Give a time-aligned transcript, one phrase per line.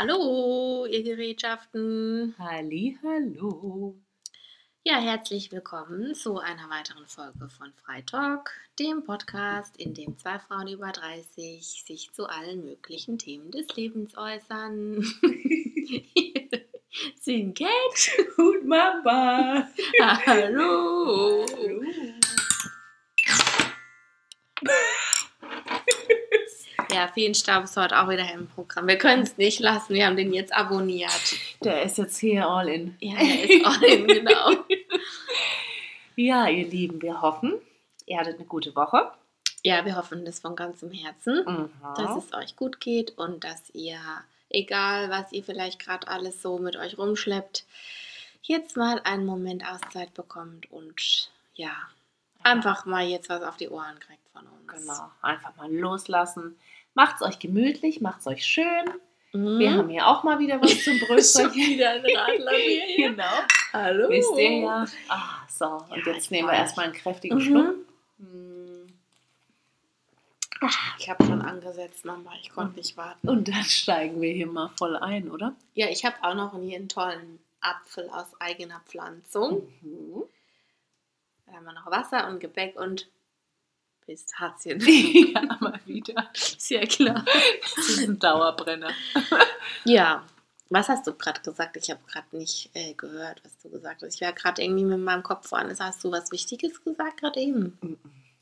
[0.00, 2.32] Hallo, ihr Gerätschaften.
[2.38, 3.96] Halli, hallo.
[4.84, 10.68] Ja, herzlich willkommen zu einer weiteren Folge von Freitalk, dem Podcast, in dem zwei Frauen
[10.68, 15.02] über 30 sich zu allen möglichen Themen des Lebens äußern.
[17.20, 19.68] Sind Cat Gut, Mama.
[20.00, 21.44] Hallo.
[21.56, 21.77] Hallo.
[26.98, 28.88] Ja, Feenstaub ist heute auch wieder im Programm.
[28.88, 31.12] Wir können es nicht lassen, wir haben den jetzt abonniert.
[31.62, 32.96] Der ist jetzt hier all in.
[32.98, 34.64] Ja, der ist all in, genau.
[36.16, 37.54] Ja, ihr Lieben, wir hoffen,
[38.06, 39.12] ihr hattet eine gute Woche.
[39.62, 41.44] Ja, wir hoffen das von ganzem Herzen.
[41.46, 41.70] Mhm.
[41.96, 44.00] dass es euch gut geht und dass ihr,
[44.50, 47.64] egal was ihr vielleicht gerade alles so mit euch rumschleppt,
[48.42, 51.70] jetzt mal einen Moment Auszeit bekommt und ja,
[52.42, 54.84] einfach mal jetzt was auf die Ohren kriegt von uns.
[54.84, 56.58] Genau, einfach mal loslassen.
[56.98, 58.66] Macht's euch gemütlich, macht's euch schön.
[59.32, 59.58] Mhm.
[59.60, 61.54] Wir haben hier auch mal wieder was zum Brötchen.
[61.54, 63.10] wieder ein Radler hier.
[63.10, 63.24] genau.
[63.72, 64.08] Hallo.
[64.08, 64.84] Wisst ihr ja.
[65.08, 67.40] Ah, so, und Ja, jetzt nehmen wir erstmal einen kräftigen Mhm.
[67.40, 67.76] Schluck.
[68.18, 68.86] Mm.
[70.98, 73.28] Ich habe schon angesetzt, Mama, ich konnte nicht warten.
[73.28, 75.54] Und dann steigen wir hier mal voll ein, oder?
[75.74, 79.68] Ja, ich habe auch noch hier einen tollen Apfel aus eigener Pflanzung.
[79.82, 80.24] Mhm.
[81.46, 83.08] Dann haben wir noch Wasser und Gebäck und
[84.08, 84.80] Pistazien.
[85.34, 86.30] ja, mal wieder.
[86.32, 87.26] Ist ja klar.
[87.76, 88.90] Das ist ein Dauerbrenner.
[89.84, 90.24] Ja,
[90.70, 91.76] was hast du gerade gesagt?
[91.76, 94.14] Ich habe gerade nicht äh, gehört, was du gesagt hast.
[94.14, 95.80] Ich war gerade irgendwie mit meinem Kopf woanders.
[95.80, 97.78] Hast du was Wichtiges gesagt gerade eben?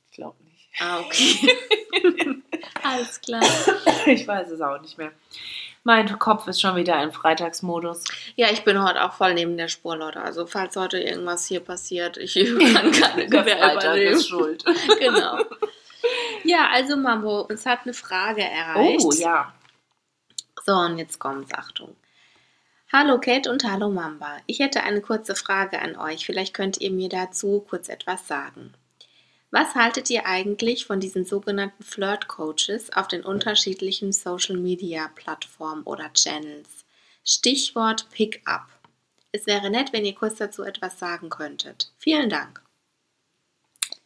[0.09, 0.69] Ich glaube nicht.
[0.79, 1.53] Ah, okay.
[2.85, 3.43] Alles klar.
[4.07, 5.11] Ich weiß es auch nicht mehr.
[5.87, 8.03] Mein Kopf ist schon wieder im Freitagsmodus.
[8.35, 10.21] Ja, ich bin heute auch voll neben der Spur, Leute.
[10.21, 12.35] Also falls heute irgendwas hier passiert, ich
[12.75, 14.13] kann keine Der Freitag übernehmen.
[14.15, 14.65] ist schuld.
[14.99, 15.39] Genau.
[16.43, 19.05] Ja, also Mambo, uns hat eine Frage erreicht.
[19.05, 19.55] Oh ja.
[20.65, 21.95] So, und jetzt kommt's, Achtung.
[22.93, 24.39] Hallo Kate und hallo Mamba.
[24.47, 26.27] Ich hätte eine kurze Frage an euch.
[26.27, 28.75] Vielleicht könnt ihr mir dazu kurz etwas sagen.
[29.51, 36.85] Was haltet ihr eigentlich von diesen sogenannten Flirt-Coaches auf den unterschiedlichen Social-Media-Plattformen oder Channels?
[37.25, 38.67] Stichwort Pickup.
[39.33, 41.93] Es wäre nett, wenn ihr kurz dazu etwas sagen könntet.
[41.99, 42.63] Vielen Dank.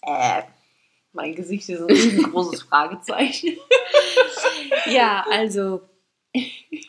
[0.02, 0.42] Äh,
[1.12, 3.58] mein Gesicht ist ein riesengroßes Fragezeichen.
[4.86, 5.82] Ja, also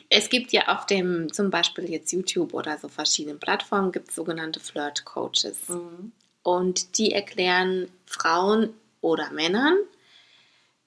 [0.10, 4.16] es gibt ja auf dem, zum Beispiel jetzt YouTube oder so verschiedenen Plattformen, gibt es
[4.16, 5.70] sogenannte Flirt-Coaches.
[5.70, 6.12] Mhm.
[6.44, 9.78] Und die erklären Frauen oder Männern,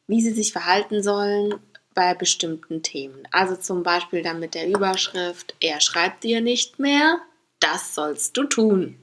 [0.06, 1.54] wie sie sich verhalten sollen
[1.94, 3.26] bei bestimmten Themen.
[3.30, 7.20] Also zum Beispiel dann mit der Überschrift, er schreibt dir nicht mehr,
[7.60, 8.98] das sollst du tun.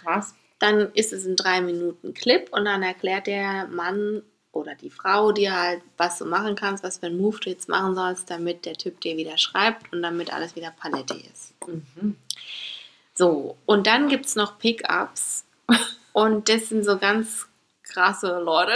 [0.00, 0.34] Krass.
[0.58, 5.32] Dann ist es ein drei Minuten Clip und dann erklärt der Mann oder die Frau
[5.32, 8.64] dir halt, was du machen kannst, was für einen Move du jetzt machen sollst, damit
[8.64, 11.54] der Typ dir wieder schreibt und damit alles wieder Paletti ist.
[11.66, 12.16] Mhm.
[13.14, 15.44] So, und dann gibt es noch Pickups.
[16.16, 17.46] Und das sind so ganz
[17.82, 18.72] krasse Leute.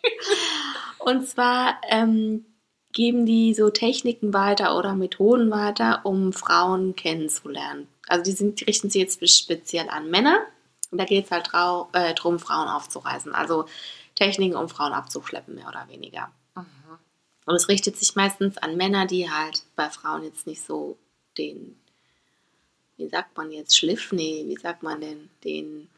[0.98, 2.46] Und zwar ähm,
[2.94, 7.88] geben die so Techniken weiter oder Methoden weiter, um Frauen kennenzulernen.
[8.08, 10.46] Also die, sind, die richten sich jetzt speziell an Männer.
[10.90, 11.50] Und da geht es halt
[11.92, 13.34] äh, drum, Frauen aufzureißen.
[13.34, 13.66] Also
[14.14, 16.32] Techniken, um Frauen abzuschleppen, mehr oder weniger.
[16.54, 16.64] Mhm.
[17.44, 20.96] Und es richtet sich meistens an Männer, die halt bei Frauen jetzt nicht so
[21.36, 21.78] den,
[22.96, 24.10] wie sagt man jetzt, Schliff?
[24.10, 25.90] Nee, wie sagt man denn, den,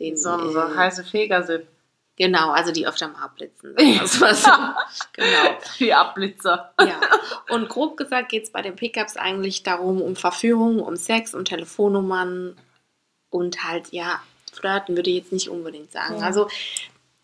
[0.00, 1.66] den, So, so äh, heiße Feger sind.
[2.16, 3.76] genau, also die öfter mal abblitzen.
[3.76, 4.50] wir's mal so.
[5.12, 6.72] genau, Die Abblitzer.
[6.80, 7.00] ja.
[7.50, 11.44] Und grob gesagt geht es bei den Pickups eigentlich darum, um Verführung, um Sex, um
[11.44, 12.56] Telefonnummern
[13.30, 14.20] und halt, ja,
[14.52, 16.18] flirten würde ich jetzt nicht unbedingt sagen.
[16.18, 16.26] Ja.
[16.26, 16.48] Also,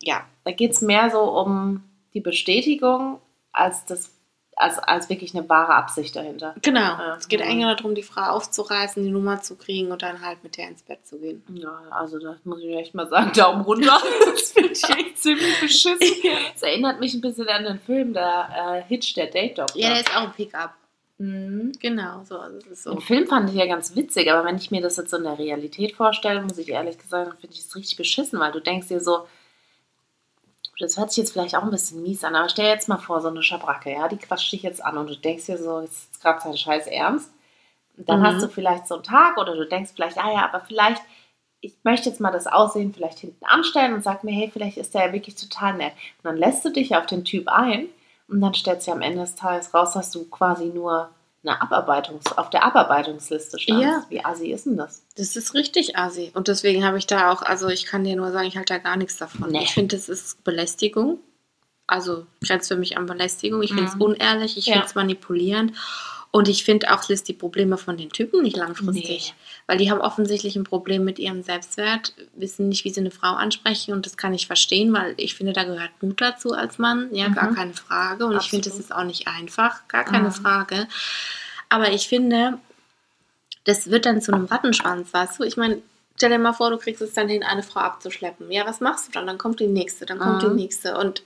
[0.01, 1.83] ja, Da geht es mehr so um
[2.13, 3.19] die Bestätigung,
[3.51, 4.11] als, das,
[4.57, 6.55] als, als wirklich eine wahre Absicht dahinter.
[6.61, 6.79] genau.
[6.79, 7.15] Ja.
[7.15, 10.43] Es geht eigentlich nur darum, die Frau aufzureißen, die Nummer zu kriegen und dann halt
[10.43, 11.43] mit der ins Bett zu gehen.
[11.53, 13.99] Ja, also das muss ich echt mal sagen, Daumen runter.
[14.37, 15.99] Das finde ich echt ziemlich beschissen.
[16.53, 19.79] Das erinnert mich ein bisschen an den Film, der äh, Hitch, der Date Doctor.
[19.79, 20.71] Ja, der ist auch ein Pickup.
[21.17, 21.71] mhm.
[21.79, 22.37] Genau, so.
[22.37, 22.91] Also es ist so.
[22.91, 25.23] Den Film fand ich ja ganz witzig, aber wenn ich mir das jetzt so in
[25.23, 28.59] der Realität vorstelle, muss ich ehrlich gesagt, sagen, finde ich es richtig beschissen, weil du
[28.59, 29.27] denkst dir so,
[30.79, 32.97] das hört sich jetzt vielleicht auch ein bisschen mies an, aber stell dir jetzt mal
[32.97, 35.81] vor, so eine Schabracke, ja, die quatscht dich jetzt an und du denkst dir so,
[35.81, 37.31] jetzt ist gerade sein Scheiß ernst.
[37.97, 38.25] Und dann Mhm.
[38.25, 41.01] hast du vielleicht so einen Tag oder du denkst vielleicht, ah ja, aber vielleicht,
[41.61, 44.93] ich möchte jetzt mal das Aussehen vielleicht hinten anstellen und sag mir, hey, vielleicht ist
[44.95, 45.93] der ja wirklich total nett.
[46.19, 47.87] Und dann lässt du dich auf den Typ ein
[48.27, 51.09] und dann stellt sich am Ende des Tages raus, dass du quasi nur
[51.43, 53.83] eine Abarbeitungs auf der Abarbeitungsliste standst.
[53.83, 54.05] Ja.
[54.09, 55.03] Wie assi ist denn das?
[55.15, 56.31] Das ist richtig assi.
[56.33, 58.79] Und deswegen habe ich da auch, also ich kann dir nur sagen, ich halte da
[58.79, 59.51] gar nichts davon.
[59.51, 59.63] Nee.
[59.63, 61.19] Ich finde, das ist Belästigung.
[61.85, 63.61] Also grenzt für mich an Belästigung.
[63.63, 64.01] Ich finde es Mhm.
[64.01, 64.73] unehrlich, ich Ja.
[64.73, 65.73] finde es manipulierend.
[66.37, 69.33] Und ich finde auch, es löst die Probleme von den Typen nicht langfristig.
[69.35, 69.61] Nee.
[69.65, 73.33] Weil die haben offensichtlich ein Problem mit ihrem Selbstwert, wissen nicht, wie sie eine Frau
[73.33, 77.09] ansprechen und das kann ich verstehen, weil ich finde, da gehört Mut dazu als Mann,
[77.13, 77.55] ja, gar Mhm.
[77.55, 78.25] keine Frage.
[78.27, 78.85] Und ich finde, es Absolut.
[78.91, 80.33] ist auch nicht einfach, gar keine Mhm.
[80.33, 80.87] Frage.
[81.69, 82.59] Aber ich finde,
[83.63, 85.43] das wird dann zu einem Rattenschwanz, weißt du?
[85.43, 85.81] Ich meine,
[86.15, 88.51] stell dir mal vor, du kriegst es dann hin, eine Frau abzuschleppen.
[88.51, 89.27] Ja, was machst du dann?
[89.27, 90.47] Dann kommt die nächste, dann kommt Mhm.
[90.49, 90.97] die nächste.
[90.97, 91.23] Und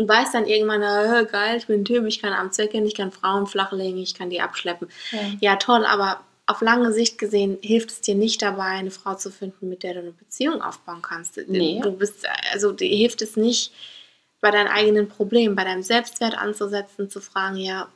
[0.00, 2.94] du weißt dann irgendwann, äh, geil, ich bin ein Typ, ich kann Abends weggehen, ich
[2.94, 4.88] kann Frauen flachlegen, ich kann die abschleppen.
[5.12, 5.18] Ja.
[5.40, 9.30] Ja, toll, aber auf lange Sicht gesehen hilft es dir nicht dabei, eine Frau zu
[9.30, 11.38] finden, mit der du eine Beziehung aufbauen kannst.
[11.46, 11.80] Nee.
[11.82, 13.72] Du bist, also dir hilft es nicht,
[14.40, 17.88] bei deinen eigenen Problemen, bei deinem Selbstwert anzusetzen, zu fragen, ja,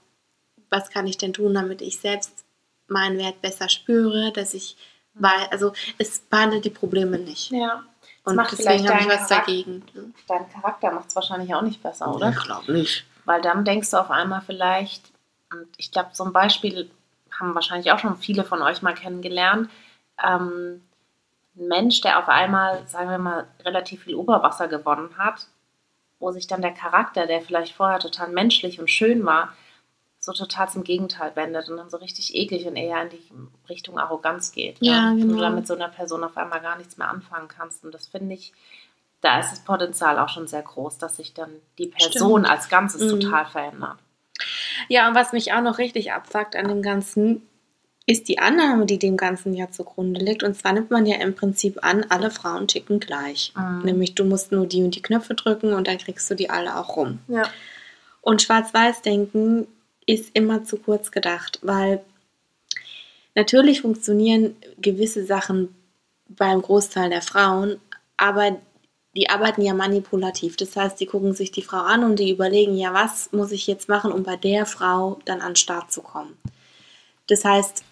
[0.69, 2.45] was kann ich denn tun, damit ich selbst
[2.87, 4.77] meinen Wert besser spüre, dass ich,
[5.15, 7.51] weil, also es behandelt die Probleme nicht.
[7.51, 7.83] Ja.
[8.25, 9.85] Und macht deswegen habe ich was Charakter- dagegen.
[10.29, 12.31] Dein Charakter macht es wahrscheinlich auch nicht besser, oder?
[12.31, 13.05] glaube nicht.
[13.27, 15.05] Weil dann denkst du auf einmal vielleicht,
[15.53, 16.91] und ich glaube, so ein Beispiel
[17.39, 19.69] haben wahrscheinlich auch schon viele von euch mal kennengelernt,
[20.23, 20.83] ähm,
[21.57, 25.47] ein Mensch, der auf einmal, sagen wir mal, relativ viel Oberwasser gewonnen hat,
[26.19, 29.53] wo sich dann der Charakter, der vielleicht vorher total menschlich und schön war,
[30.25, 33.23] so total zum Gegenteil wendet und dann so richtig eklig und eher in die
[33.69, 34.77] Richtung Arroganz geht.
[34.81, 35.35] Ja, Und genau.
[35.35, 37.85] du dann mit so einer Person auf einmal gar nichts mehr anfangen kannst.
[37.85, 38.53] Und das finde ich,
[39.21, 42.49] da ist das Potenzial auch schon sehr groß, dass sich dann die Person Stimmt.
[42.51, 43.21] als Ganzes Mhm.
[43.21, 43.99] total verändert.
[44.89, 47.43] Ja, und was mich auch noch richtig abfuckt an dem Ganzen,
[48.07, 50.43] ist die Annahme, die dem Ganzen ja zugrunde liegt.
[50.43, 53.53] Und zwar nimmt man ja im Prinzip an, alle Frauen ticken gleich.
[53.57, 53.83] Mhm.
[53.85, 56.77] Nämlich du musst nur die und die Knöpfe drücken und dann kriegst du die alle
[56.77, 57.19] auch rum.
[57.29, 57.45] Ja.
[58.21, 59.67] Und Schwarz-Weiß-Denken
[60.07, 62.05] ist immer zu kurz gedacht, weil
[63.35, 65.75] natürlich funktionieren gewisse Sachen
[66.29, 67.81] beim Großteil der Frauen,
[68.17, 68.59] aber
[69.17, 70.57] die arbeiten ja manipulativ.
[70.57, 73.67] Das heißt, die gucken sich die Frau an und die überlegen, ja, was muss ich
[73.67, 76.37] jetzt machen, um bei der Frau dann an den Start zu kommen.
[77.29, 77.85] Das heißt,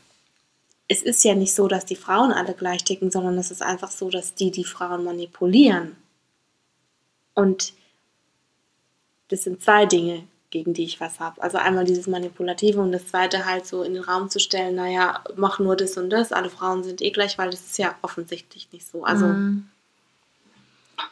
[0.89, 3.91] es ist ja nicht so, dass die Frauen alle gleich ticken, sondern es ist einfach
[3.91, 5.97] so, dass die die Frauen manipulieren.
[7.35, 7.73] Und
[9.29, 11.43] das sind zwei Dinge, gegen die ich was habe.
[11.43, 15.25] Also einmal dieses Manipulative und das zweite halt so in den Raum zu stellen, naja,
[15.35, 18.69] mach nur das und das, alle Frauen sind eh gleich, weil das ist ja offensichtlich
[18.73, 19.03] nicht so.
[19.05, 19.69] Also Mhm.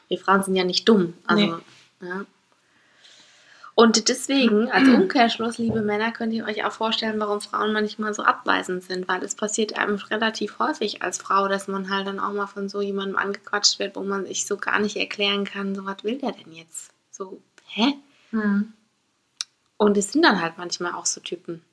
[0.09, 1.15] wir Frauen sind ja nicht dumm.
[1.27, 1.55] Also, Nee.
[2.09, 2.25] ja.
[3.77, 8.23] Und deswegen, als Umkehrschluss, liebe Männer, könnt ihr euch auch vorstellen, warum Frauen manchmal so
[8.23, 12.33] abweisend sind, weil es passiert einem relativ häufig als Frau, dass man halt dann auch
[12.33, 15.87] mal von so jemandem angequatscht wird, wo man sich so gar nicht erklären kann, so
[15.87, 16.91] was will der denn jetzt?
[17.11, 17.95] So, hä?
[18.33, 18.75] Mhm.
[19.81, 21.65] Und es sind dann halt manchmal auch so Typen,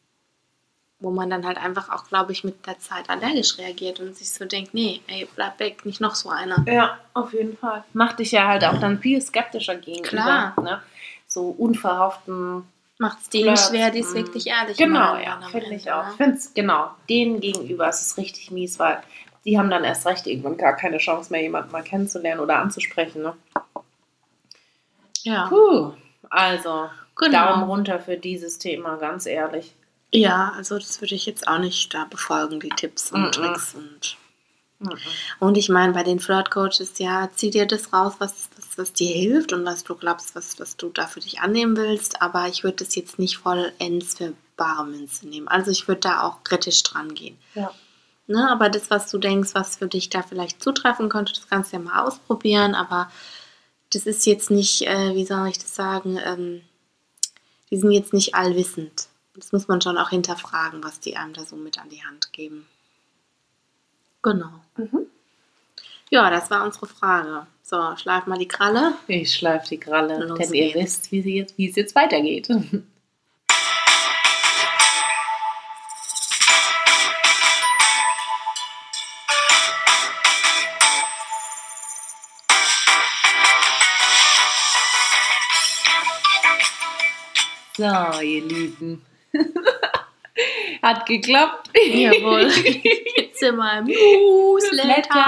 [1.01, 4.29] wo man dann halt einfach auch, glaube ich, mit der Zeit allergisch reagiert und sich
[4.33, 6.63] so denkt, nee, ey, bleib weg, nicht noch so einer.
[6.67, 7.83] Ja, auf jeden Fall.
[7.91, 10.07] Macht dich ja halt auch dann viel skeptischer gegenüber.
[10.07, 10.61] Klar.
[10.61, 10.81] Ne?
[11.27, 12.63] So unverhofften.
[12.97, 16.05] Macht es denen Flirts, schwer, die es wirklich ehrlich Genau, ja, finde ich auch.
[16.05, 16.11] ne?
[16.11, 19.03] Ich finde es, genau, denen gegenüber ist es richtig mies, weil
[19.43, 23.23] die haben dann erst recht irgendwann gar keine Chance mehr, jemanden mal kennenzulernen oder anzusprechen.
[23.23, 23.33] Ne?
[25.23, 25.91] Ja, Puh,
[26.29, 27.49] also Genau.
[27.49, 29.73] Daumen runter für dieses Thema, ganz ehrlich.
[30.13, 33.31] ja, also das würde ich jetzt auch nicht da befolgen, die Tipps und Mhm.
[33.31, 34.17] Tricks und.
[35.39, 39.11] Und ich meine, bei den Flirt-Coaches, ja, zieh dir das raus, was, was, was dir
[39.11, 42.21] hilft und was du glaubst, was, was du da für dich annehmen willst.
[42.21, 45.47] Aber ich würde das jetzt nicht vollends für bare Münze nehmen.
[45.47, 47.39] Also ich würde da auch kritisch dran gehen.
[47.55, 47.71] Ja.
[48.27, 51.73] Ne, aber das, was du denkst, was für dich da vielleicht zutreffen könnte, das kannst
[51.73, 52.75] du ja mal ausprobieren.
[52.75, 53.09] Aber
[53.91, 56.61] das ist jetzt nicht, äh, wie soll ich das sagen, ähm,
[57.69, 59.07] die sind jetzt nicht allwissend.
[59.35, 62.33] Das muss man schon auch hinterfragen, was die einem da so mit an die Hand
[62.33, 62.67] geben.
[64.23, 64.49] Genau.
[64.77, 65.05] Mhm.
[66.09, 67.45] Ja, das war unsere Frage.
[67.63, 68.93] So, schleif mal die Kralle.
[69.07, 70.75] Ich schleife die Kralle, Los denn ihr geht's.
[70.79, 72.47] wisst, wie, sie jetzt, wie es jetzt weitergeht.
[87.77, 87.83] So,
[88.21, 89.05] ihr Lieben.
[90.81, 91.69] Hat geklappt.
[91.75, 92.49] Jawohl.
[93.17, 95.19] Jetzt sind wir im Newsletter.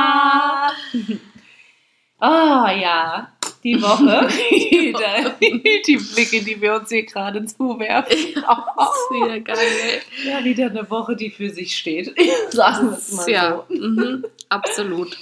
[2.19, 2.25] Oh
[2.81, 3.31] ja,
[3.63, 4.27] die Woche.
[4.49, 8.17] die Blicke, die wir uns hier gerade zuwerfen.
[8.33, 10.01] Das ist wieder geil.
[10.25, 12.15] Ja, wieder eine Woche, die für sich steht.
[12.49, 13.75] Sagen wir es mal Ja, so.
[13.75, 15.15] mhm, absolut.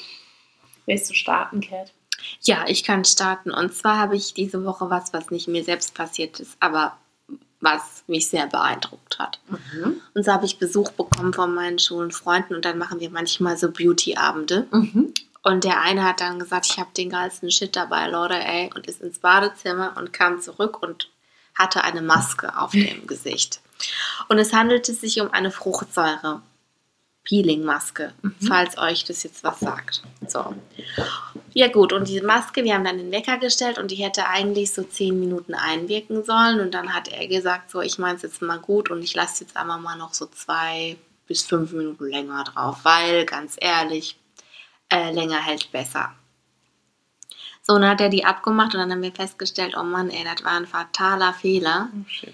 [0.86, 1.92] Willst du starten, Cat?
[2.42, 3.52] Ja, ich kann starten.
[3.52, 6.98] Und zwar habe ich diese Woche was, was nicht mir selbst passiert ist, aber
[7.60, 9.40] was mich sehr beeindruckt hat.
[9.48, 10.02] Mhm.
[10.14, 13.58] Und so habe ich Besuch bekommen von meinen schwulen Freunden und dann machen wir manchmal
[13.58, 14.68] so Beauty-Abende.
[14.72, 15.14] Mhm.
[15.44, 18.86] Und der eine hat dann gesagt, ich habe den geilsten Shit dabei, Leute, ey, und
[18.88, 21.10] ist ins Badezimmer und kam zurück und
[21.56, 23.62] hatte eine Maske auf dem Gesicht.
[24.28, 26.42] Und es handelte sich um eine Fruchtsäure.
[27.28, 28.36] Peeling-Maske, Mhm.
[28.48, 30.02] falls euch das jetzt was sagt.
[30.28, 30.56] So.
[31.54, 34.74] Ja gut, und diese Maske, wir haben dann den Wecker gestellt und die hätte eigentlich
[34.74, 36.62] so zehn Minuten einwirken sollen.
[36.62, 39.44] Und dann hat er gesagt, so, ich meine es jetzt mal gut und ich lasse
[39.44, 40.96] jetzt einfach mal noch so zwei
[41.28, 44.18] bis fünf Minuten länger drauf, weil, ganz ehrlich,
[44.90, 46.14] äh, länger hält besser.
[47.62, 50.24] So, und dann hat er die abgemacht und dann haben wir festgestellt, oh Mann, ey,
[50.24, 52.30] das war ein fataler Fehler Oh,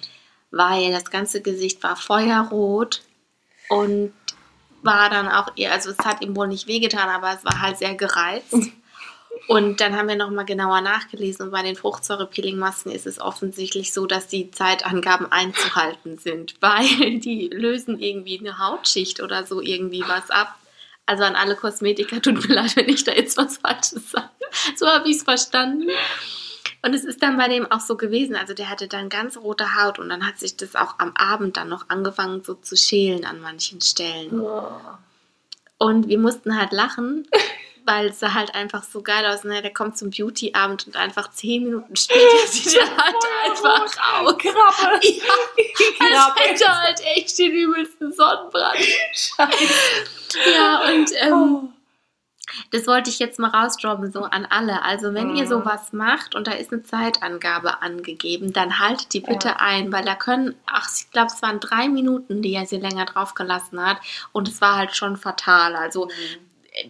[0.51, 3.01] weil das ganze Gesicht war feuerrot
[3.69, 4.13] und
[4.84, 7.96] war dann auch, also es hat ihm wohl nicht wehgetan, aber es war halt sehr
[7.96, 8.54] gereizt.
[9.48, 14.06] Und dann haben wir nochmal genauer nachgelesen und bei den Fruchtsäure-Peeling-Masken ist es offensichtlich so,
[14.06, 20.30] dass die Zeitangaben einzuhalten sind, weil die lösen irgendwie eine Hautschicht oder so irgendwie was
[20.30, 20.56] ab.
[21.06, 24.30] Also an alle Kosmetiker, tut mir leid, wenn ich da jetzt was Falsches sage.
[24.78, 25.90] So habe ich es verstanden.
[26.86, 28.36] Und es ist dann bei dem auch so gewesen.
[28.36, 31.56] Also der hatte dann ganz rote Haut und dann hat sich das auch am Abend
[31.56, 34.42] dann noch angefangen so zu schälen an manchen Stellen.
[34.42, 34.68] Oh.
[35.78, 37.25] Und wir mussten halt lachen,
[37.86, 39.46] weil es sah halt einfach so geil aus.
[39.46, 39.62] Ne?
[39.62, 43.86] Der kommt zum Beauty-Abend und einfach zehn Minuten später sieht er halt einfach
[44.20, 44.38] aus.
[44.38, 45.00] Krabbe.
[46.13, 48.78] Ja, als hätte er halt echt den übelsten Sonnenbrand.
[50.54, 51.73] Ja, und ähm, Oh.
[52.72, 54.81] Das wollte ich jetzt mal rausdroppen, so an alle.
[54.83, 55.50] Also wenn ihr Mhm.
[55.50, 59.55] sowas macht und da ist eine Zeitangabe angegeben, dann haltet die bitte Ja.
[59.60, 63.05] ein, weil da können, ach, ich glaube, es waren drei Minuten, die er sie länger
[63.05, 63.98] drauf gelassen hat
[64.31, 65.75] und es war halt schon fatal.
[65.75, 66.10] Also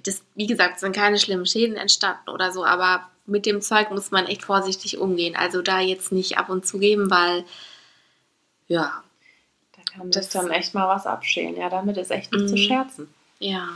[0.03, 3.89] das, wie gesagt, es sind keine schlimmen Schäden entstanden oder so, aber mit dem Zeug
[3.91, 5.35] muss man echt vorsichtig umgehen.
[5.35, 7.45] Also da jetzt nicht ab und zu geben, weil
[8.67, 9.01] ja,
[9.75, 11.55] Da kann Das- dann echt mal was abschälen.
[11.57, 12.57] Ja, damit ist echt nicht zu Mhm.
[12.57, 13.13] scherzen.
[13.39, 13.69] ja.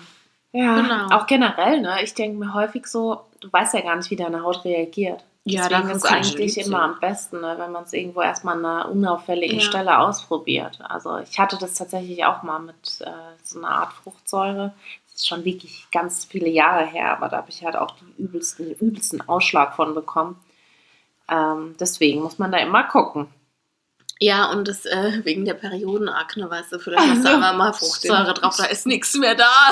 [0.54, 1.16] Ja, Genau.
[1.16, 2.02] auch generell, ne?
[2.04, 5.24] Ich denke mir häufig so, du weißt ja gar nicht, wie deine Haut reagiert.
[5.44, 8.66] Ja, Deswegen ist ich eigentlich immer am besten, ne, wenn man es irgendwo erstmal an
[8.66, 9.62] einer unauffälligen Ja.
[9.66, 10.80] Stelle ausprobiert.
[10.90, 13.10] Also ich hatte das tatsächlich auch mal mit äh,
[13.44, 14.74] so einer Art Fruchtsäure.
[15.06, 18.14] Das ist schon wirklich ganz viele Jahre her, aber da habe ich halt auch den
[18.18, 20.36] übelsten, den übelsten Ausschlag von bekommen.
[21.30, 23.28] Ähm, deswegen muss man da immer gucken.
[24.20, 28.34] Ja, und das äh, wegen der Periodenakne, weißt du, vielleicht hast du Also, mal Fruchtsäure
[28.34, 29.46] drauf, da ist nichts mehr da.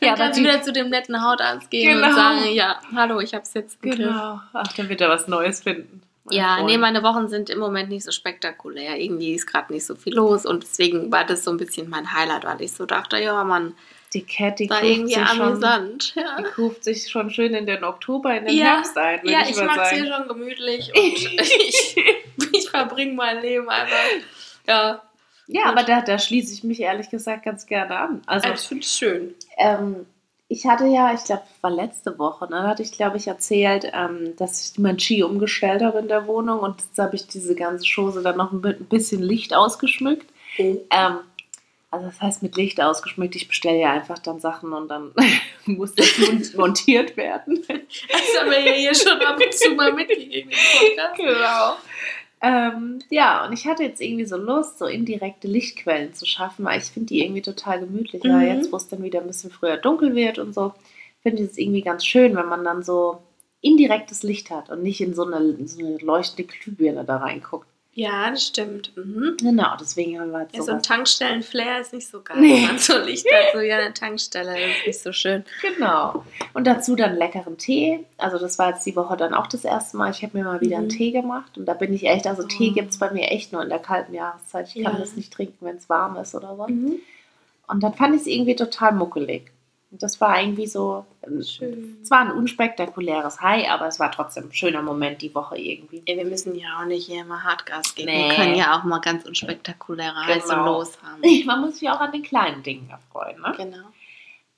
[0.00, 2.08] Dann Ja, kannst du wieder zu dem netten Hautarzt gehen Genau.
[2.08, 3.98] und sagen, ja, hallo, ich hab's jetzt im Griff.
[4.06, 4.40] Genau.
[4.52, 6.02] Ach, dann wird er was Neues finden.
[6.30, 6.66] Ja, Freund.
[6.66, 8.98] nee, meine Wochen sind im Moment nicht so spektakulär.
[8.98, 12.12] Irgendwie ist gerade nicht so viel los und deswegen war das so ein bisschen mein
[12.12, 13.74] Highlight, weil ich so dachte, ja, man,
[14.14, 16.14] die Cat, die war irgendwie sich schon, amüsant.
[16.14, 18.76] Ja, die kuft sich schon schön in den Oktober, in den Ja.
[18.76, 19.96] Herbst ein, ja ich ich mag's sagen.
[19.96, 21.96] hier schon gemütlich und ich,
[22.52, 23.96] ich verbringe mein Leben einfach.
[24.66, 25.02] Ja,
[25.46, 28.22] Ja, aber da, da schließe ich mich ehrlich gesagt ganz gerne an.
[28.26, 29.34] Also, das finde ich schön.
[29.58, 30.06] ähm,
[30.48, 33.90] ich hatte ja, ich glaube, war letzte Woche, ne, da hatte ich, glaube ich, erzählt,
[33.92, 37.54] ähm, dass ich mein Ski umgestellt habe in der Wohnung und jetzt habe ich diese
[37.54, 40.26] ganze Chose dann noch mit ein bisschen Licht ausgeschmückt.
[40.58, 41.18] Ähm,
[41.94, 45.12] also das heißt mit Licht ausgeschmückt, ich bestelle ja einfach dann Sachen und dann
[45.66, 47.62] muss das mon- montiert werden.
[47.66, 50.50] Das haben wir ja hier schon ab und zu mal mitgegeben.
[51.16, 51.74] Genau.
[52.42, 56.78] Ähm, ja, und ich hatte jetzt irgendwie so Lust, so indirekte Lichtquellen zu schaffen, weil
[56.78, 58.22] ich finde die irgendwie total gemütlich.
[58.22, 58.40] Mhm.
[58.42, 60.74] Jetzt, wo es dann wieder ein bisschen früher dunkel wird und so,
[61.22, 63.22] finde ich es irgendwie ganz schön, wenn man dann so
[63.62, 67.66] indirektes Licht hat und nicht in so eine, so eine leuchtende Glühbirne da reinguckt.
[67.96, 68.90] Ja, das stimmt.
[68.96, 69.36] Mhm.
[69.38, 70.82] Genau, deswegen haben wir jetzt Ja, so ein.
[70.82, 72.36] Tankstellen-Flair ist nicht so geil.
[72.40, 72.66] Nee.
[72.66, 75.44] Man so Licht hat, so wie an der Tankstelle, das ist nicht so schön.
[75.62, 76.24] Genau.
[76.54, 78.04] Und dazu dann leckeren Tee.
[78.18, 80.10] Also das war jetzt die Woche dann auch das erste Mal.
[80.10, 80.90] Ich habe mir mal wieder einen Mhm.
[80.90, 81.56] Tee gemacht.
[81.56, 82.74] Und da bin ich echt, also Tee Oh.
[82.74, 84.66] gibt es bei mir echt nur in der kalten Jahreszeit.
[84.74, 84.98] Ich kann Ja.
[84.98, 86.66] das nicht trinken, wenn es warm ist oder so.
[86.66, 86.96] Mhm.
[87.68, 89.52] Und dann fand ich es irgendwie total muckelig.
[89.94, 91.98] Und das war irgendwie so, ähm, Schön.
[92.02, 96.02] es war ein unspektakuläres High, aber es war trotzdem ein schöner Moment die Woche irgendwie.
[96.08, 98.10] Ja, wir müssen ja auch nicht hier immer Hartgas geben.
[98.10, 98.28] Nee.
[98.28, 100.64] Wir können ja auch mal ganz unspektakuläre heiße Genau.
[100.64, 101.22] Los haben.
[101.46, 103.40] Man muss sich auch an den kleinen Dingen erfreuen.
[103.40, 103.54] Ne?
[103.56, 103.86] Genau.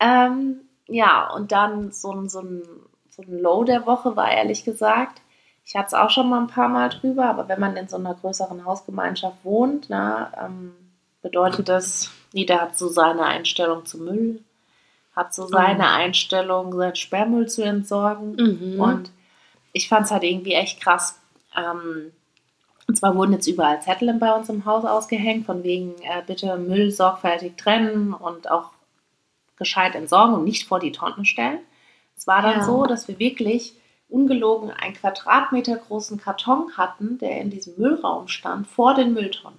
[0.00, 2.62] Ähm, ja, und dann so ein, so, ein,
[3.10, 5.20] so ein Low der Woche war ehrlich gesagt,
[5.66, 7.98] ich hatte es auch schon mal ein paar Mal drüber, aber wenn man in so
[7.98, 10.72] einer größeren Hausgemeinschaft wohnt, na, ähm,
[11.20, 14.40] bedeutet das, jeder hat so seine Einstellung zum Müll,
[15.16, 15.80] hat so seine Mhm.
[15.80, 18.36] Einstellung, seinen Sperrmüll zu entsorgen.
[18.36, 18.80] Mhm.
[18.80, 19.10] Und
[19.72, 21.18] ich fand es halt irgendwie echt krass.
[21.56, 22.12] Ähm,
[22.86, 26.56] und zwar wurden jetzt überall Zettel bei uns im Haus ausgehängt, von wegen äh, bitte
[26.58, 28.70] Müll sorgfältig trennen und auch
[29.56, 31.58] gescheit entsorgen und nicht vor die Tonnen stellen.
[32.16, 32.64] Es war dann Ja.
[32.64, 33.74] so, dass wir wirklich
[34.08, 39.58] ungelogen einen Quadratmeter großen Karton hatten, der in diesem Müllraum stand, vor den Mülltonnen.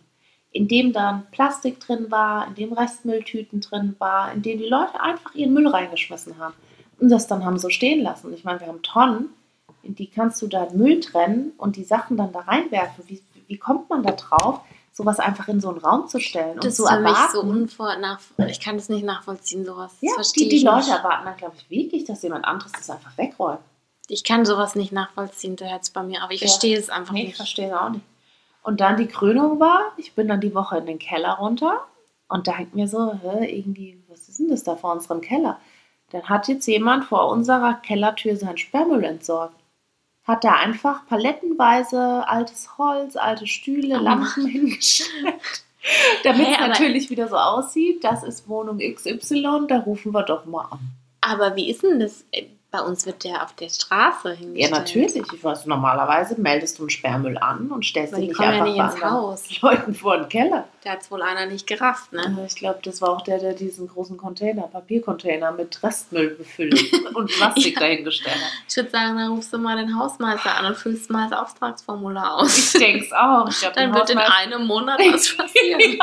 [0.58, 5.00] In dem dann Plastik drin war, in dem Restmülltüten drin war, in denen die Leute
[5.00, 6.56] einfach ihren Müll reingeschmissen haben
[7.00, 8.34] und das dann haben so stehen lassen.
[8.34, 9.30] Ich meine, wir haben Tonnen,
[9.84, 13.04] in die kannst du dann Müll trennen und die Sachen dann da reinwerfen.
[13.08, 14.62] Wie, wie kommt man da drauf,
[14.94, 17.68] sowas einfach in so einen Raum zu stellen Das und zu mich erwarten?
[17.70, 19.92] so nach Ich kann das nicht nachvollziehen, sowas.
[20.02, 23.16] Ja, die, die ich Leute erwarten dann, glaube ich, wirklich, dass jemand anderes das einfach
[23.16, 23.60] wegräumt.
[24.08, 26.48] Ich kann sowas nicht nachvollziehen, da hört es bei mir, aber ich Ja.
[26.48, 27.38] verstehe es einfach Nee, ich nicht.
[27.38, 28.04] verstehe es auch nicht.
[28.68, 31.86] Und dann die Krönung war, ich bin dann die Woche in den Keller runter
[32.28, 35.58] und da hängt mir so, hä, irgendwie, was ist denn das da vor unserem Keller?
[36.12, 39.56] Dann hat jetzt jemand vor unserer Kellertür sein Sperrmüll entsorgt.
[40.26, 45.64] Hat da einfach palettenweise altes Holz, alte Stühle, Oh Lampen hingestellt.
[46.26, 50.68] Damit es natürlich wieder so aussieht, das ist Wohnung XY, da rufen wir doch mal
[50.72, 50.80] an.
[51.22, 52.26] Aber wie ist denn das?
[52.78, 54.72] Bei uns wird der auf der Straße Ja, hingestellt.
[54.72, 55.16] natürlich.
[55.34, 58.64] Ich weiß, normalerweise meldest du einen Sperrmüll an und stellst Aber ihn nicht kommen ja
[58.64, 59.44] einfach nicht bei Haus.
[59.62, 60.66] Leuten vor den Keller.
[60.84, 62.46] Der hat wohl einer nicht gerafft, ne?
[62.48, 66.80] Ich glaube, das war auch der, der diesen großen Container, Papiercontainer mit Restmüll befüllt
[67.16, 67.80] und Plastik Ja.
[67.80, 68.52] dahingestellt hat.
[68.70, 72.36] Ich würde sagen, dann rufst du mal den Hausmeister an und füllst mal das Auftragsformular
[72.36, 72.56] aus.
[72.76, 73.50] Ich denke es auch.
[73.60, 75.98] Glaub, Dann der wird in einem Monat was passieren.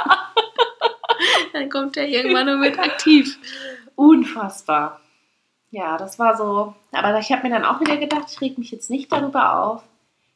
[1.52, 3.38] Dann kommt er irgendwann nur mit aktiv.
[3.94, 5.00] Unfassbar.
[5.74, 6.72] Ja, das war so.
[6.92, 9.82] Aber ich habe mir dann auch wieder gedacht, ich reg mich jetzt nicht darüber auf.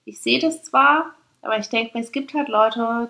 [0.05, 3.09] Ich sehe das zwar, aber ich denke mir, es gibt halt Leute,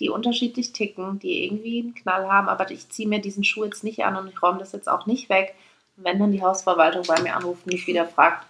[0.00, 3.84] die unterschiedlich ticken, die irgendwie einen Knall haben, aber ich ziehe mir diesen Schuh jetzt
[3.84, 5.54] nicht an und ich räume das jetzt auch nicht weg.
[5.96, 8.44] Und wenn dann die Hausverwaltung bei mir anruft und mich wieder fragt,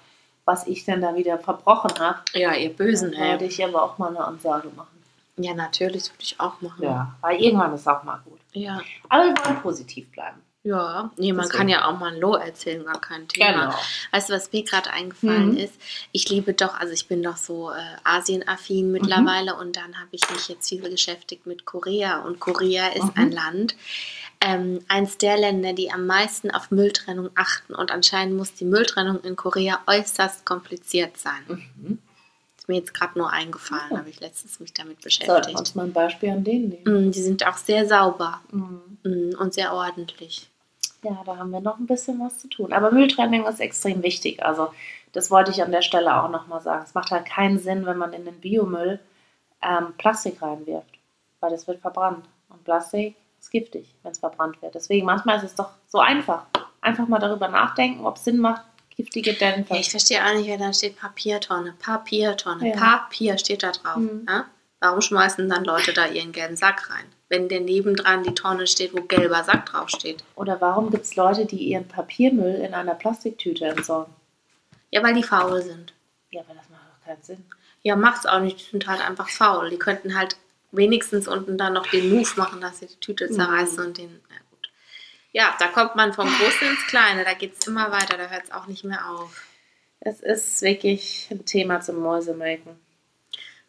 [0.46, 3.44] was ich denn da wieder verbrochen habe, Ja, ihr Bösen, dann ey.
[3.44, 4.98] ich aber auch mal eine Ansage machen.
[5.36, 6.82] Ja, natürlich, würde ich auch machen.
[6.82, 8.40] Ja, weil irgendwann ist auch mal gut.
[8.54, 8.80] Ja.
[9.10, 10.40] Aber wir wollen positiv bleiben.
[10.62, 11.57] Ja, nee, man Deswegen.
[11.59, 13.50] kann ja auch mal ein Low erzählen, gar kein Thema.
[13.64, 13.75] Genau.
[14.11, 15.57] Weißt du, was mir gerade eingefallen Mhm.
[15.57, 15.73] ist?
[16.12, 18.93] Ich liebe doch, also ich bin doch so äh, Asienaffin Mhm.
[18.93, 23.12] mittlerweile und dann habe ich mich jetzt viel beschäftigt mit Korea und Korea ist Mhm.
[23.17, 23.75] ein Land,
[24.43, 29.20] ähm, eins der Länder, die am meisten auf Mülltrennung achten und anscheinend muss die Mülltrennung
[29.23, 31.99] in Korea äußerst kompliziert sein.
[32.70, 33.98] Mir jetzt gerade nur eingefallen, Ja.
[33.98, 35.59] habe ich letztens mich damit Sollten wir beschäftigt.
[35.59, 37.09] uns mal ein Beispiel an denen nehmen.
[37.09, 38.80] Mm, Die sind auch sehr sauber Mhm.
[39.02, 40.48] mm, und sehr ordentlich.
[41.02, 42.72] Ja, da haben wir noch ein bisschen was zu tun.
[42.72, 44.44] Aber Mülltrennung ist extrem wichtig.
[44.44, 44.68] Also
[45.12, 46.85] das wollte ich an der Stelle auch nochmal sagen.
[46.85, 49.00] Es macht halt keinen Sinn, wenn man in den Biomüll
[49.62, 50.94] ähm, Plastik reinwirft,
[51.40, 52.24] weil das wird verbrannt.
[52.50, 54.74] Und Plastik ist giftig, wenn es verbrannt wird.
[54.76, 56.44] Deswegen manchmal ist es doch so einfach.
[56.83, 58.62] Einfach mal darüber nachdenken, ob es Sinn macht,
[59.02, 59.74] giftige Dämpfe.
[59.74, 62.76] Ja, ich verstehe auch nicht, wer da steht Papiertonne, Papiertonne, Ja.
[62.76, 63.96] Papier steht da drauf.
[63.96, 64.26] Mhm.
[64.28, 64.46] Ja?
[64.80, 67.04] Warum schmeißen dann Leute da ihren gelben Sack rein?
[67.28, 70.24] Wenn der nebendran die Tonne steht, wo gelber Sack drauf steht.
[70.34, 74.12] Oder warum gibt es Leute, die ihren Papiermüll in einer Plastiktüte entsorgen?
[74.90, 75.92] Ja, weil die faul sind.
[76.30, 77.44] Ja, aber das macht doch keinen Sinn.
[77.82, 78.58] Ja, macht's auch nicht.
[78.58, 79.70] Die sind halt einfach faul.
[79.70, 80.36] Die könnten halt
[80.72, 83.34] wenigstens unten dann noch den Move machen, dass sie die Tüte Mhm.
[83.34, 84.10] zerreißen und den.
[84.10, 84.49] Ja, gut.
[85.33, 87.25] Ja, da kommt man vom Großen ins Kleine.
[87.25, 88.16] Da geht's immer weiter.
[88.16, 89.45] Da hört es auch nicht mehr auf.
[90.01, 92.79] Es ist wirklich ein Thema zum Mäusemelken.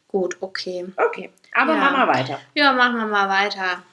[0.08, 0.88] Gut, okay.
[0.96, 1.80] Okay, aber Ja.
[1.80, 2.42] machen wir weiter.
[2.54, 3.84] Ja, machen wir mal weiter.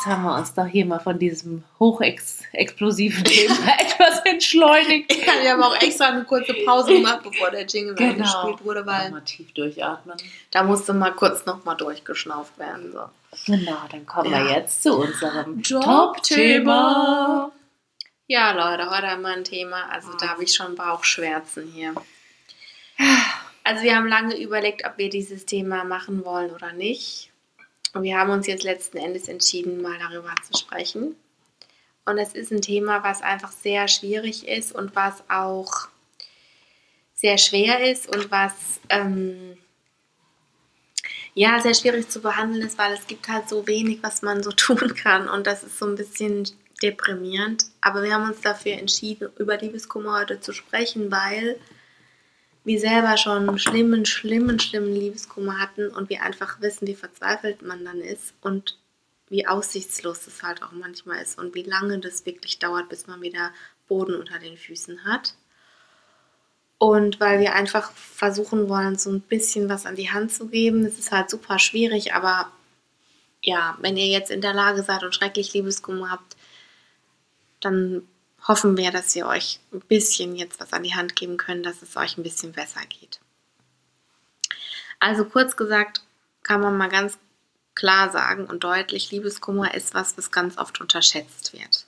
[0.00, 5.14] Jetzt haben wir uns doch hier mal von diesem hochexplosiven Thema etwas entschleunigt.
[5.14, 8.12] Ja, wir haben auch extra eine kurze Pause gemacht, bevor der Jingle Genau.
[8.12, 10.16] eingespielt wurde, weil Mal tief durchatmen.
[10.52, 12.90] da musste mal kurz nochmal durchgeschnauft werden.
[12.92, 13.10] So.
[13.44, 14.56] Genau, dann kommen wir Ja.
[14.56, 15.82] jetzt zu unserem Top-Thema.
[16.14, 17.52] Top-Thema.
[18.26, 21.92] Ja, Leute, heute haben wir ein Thema, also da habe ich schon Bauchschmerzen hier.
[23.64, 27.29] Also wir haben lange überlegt, ob wir dieses Thema machen wollen oder nicht.
[27.92, 31.16] Und wir haben uns jetzt letzten Endes entschieden, mal darüber zu sprechen.
[32.04, 35.88] Und es ist ein Thema, was einfach sehr schwierig ist und was auch
[37.14, 39.58] sehr schwer ist und was ähm,
[41.34, 44.50] ja sehr schwierig zu behandeln ist, weil es gibt halt so wenig, was man so
[44.56, 45.28] tun kann.
[45.28, 46.48] Und das ist so ein bisschen
[46.82, 47.66] deprimierend.
[47.80, 51.60] Aber wir haben uns dafür entschieden, über Liebeskummer heute zu sprechen, weil
[52.64, 57.84] wir selber schon schlimmen, schlimmen, schlimmen Liebeskummer hatten und wir einfach wissen, wie verzweifelt man
[57.84, 58.78] dann ist und
[59.28, 63.22] wie aussichtslos es halt auch manchmal ist und wie lange das wirklich dauert, bis man
[63.22, 63.52] wieder
[63.88, 65.34] Boden unter den Füßen hat.
[66.78, 70.84] Und weil wir einfach versuchen wollen, so ein bisschen was an die Hand zu geben.
[70.84, 72.50] Es ist halt super schwierig, aber
[73.42, 76.36] ja, wenn ihr jetzt in der Lage seid und schrecklich Liebeskummer habt,
[77.60, 78.02] dann
[78.46, 81.82] hoffen wir, dass wir euch ein bisschen jetzt was an die Hand geben können, dass
[81.82, 83.20] es euch ein bisschen besser geht.
[84.98, 86.02] Also kurz gesagt
[86.42, 87.18] kann man mal ganz
[87.74, 91.86] klar sagen und deutlich, Liebeskummer ist was, was ganz oft unterschätzt wird.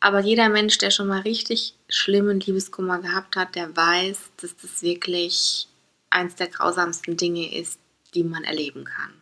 [0.00, 4.82] Aber jeder Mensch, der schon mal richtig schlimmen Liebeskummer gehabt hat, der weiß, dass das
[4.82, 5.68] wirklich
[6.10, 7.78] eins der grausamsten Dinge ist,
[8.14, 9.12] die man erleben kann.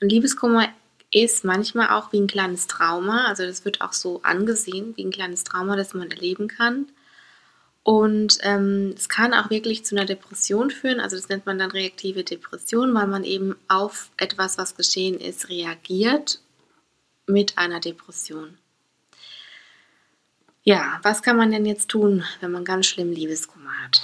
[0.00, 0.68] Und Liebeskummer
[1.10, 5.10] ist manchmal auch wie ein kleines Trauma, also das wird auch so angesehen wie ein
[5.10, 6.86] kleines Trauma, das man erleben kann.
[7.82, 11.70] Und ähm, es kann auch wirklich zu einer Depression führen, also das nennt man dann
[11.70, 16.40] reaktive Depression, weil man eben auf etwas, was geschehen ist, reagiert
[17.26, 18.58] mit einer Depression.
[20.64, 24.02] Ja, was kann man denn jetzt tun, wenn man ganz schlimm Liebeskummer hat?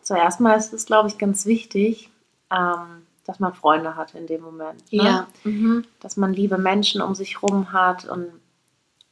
[0.00, 2.08] Zuerst mal ist es, glaube ich, ganz wichtig,
[2.50, 4.80] ähm, dass man Freunde hat in dem Moment.
[4.92, 5.02] Ne?
[5.02, 5.26] Ja.
[5.44, 5.84] Mhm.
[6.00, 8.28] Dass man liebe Menschen um sich rum hat und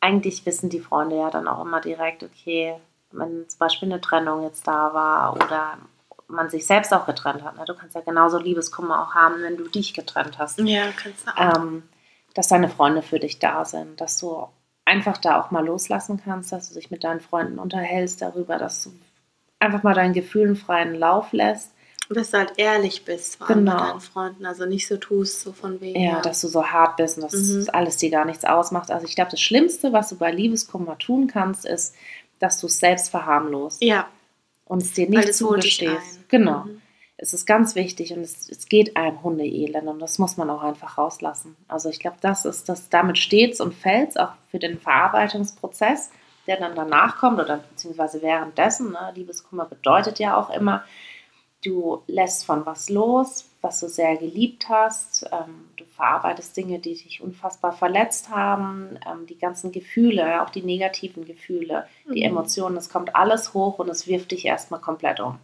[0.00, 2.76] eigentlich wissen die Freunde ja dann auch immer direkt, okay,
[3.12, 5.78] wenn zum Beispiel eine Trennung jetzt da war oder
[6.28, 7.56] man sich selbst auch getrennt hat.
[7.56, 7.64] Ne?
[7.66, 10.58] Du kannst ja genauso Liebeskummer auch haben, wenn du dich getrennt hast.
[10.60, 11.56] Ja, kannst du auch.
[11.56, 11.82] Ähm,
[12.34, 14.48] dass deine Freunde für dich da sind, dass du
[14.84, 18.84] einfach da auch mal loslassen kannst, dass du dich mit deinen Freunden unterhältst darüber, dass
[18.84, 18.92] du
[19.58, 21.71] einfach mal deinen Gefühlen freien Lauf lässt.
[22.08, 23.72] Und dass du halt ehrlich bist vor allem genau.
[23.72, 26.00] mit deinen Freunden, also nicht so tust, so von wegen.
[26.00, 27.68] Ja, dass du so hart bist und dass mhm.
[27.72, 28.90] alles dir gar nichts ausmacht.
[28.90, 31.94] Also ich glaube, das Schlimmste, was du bei Liebeskummer tun kannst, ist,
[32.38, 33.82] dass du es selbst verharmlost.
[33.82, 34.08] Ja.
[34.64, 36.28] Und es dir nicht zugestehst.
[36.28, 36.64] Genau.
[36.64, 36.82] Mhm
[37.22, 40.62] es ist ganz wichtig und es, es geht einem Hundeelend und das muss man auch
[40.64, 41.56] einfach rauslassen.
[41.68, 46.10] Also ich glaube, das ist das, damit steht und fällt auch für den Verarbeitungsprozess,
[46.48, 48.90] der dann danach kommt oder beziehungsweise währenddessen.
[48.90, 49.12] Ne?
[49.14, 50.82] Liebeskummer bedeutet ja auch immer,
[51.62, 55.24] du lässt von was los, was du sehr geliebt hast.
[55.32, 60.62] Ähm, du verarbeitest Dinge, die dich unfassbar verletzt haben, ähm, die ganzen Gefühle, auch die
[60.62, 62.36] negativen Gefühle, die mhm.
[62.36, 65.38] Emotionen, es kommt alles hoch und es wirft dich erstmal komplett um.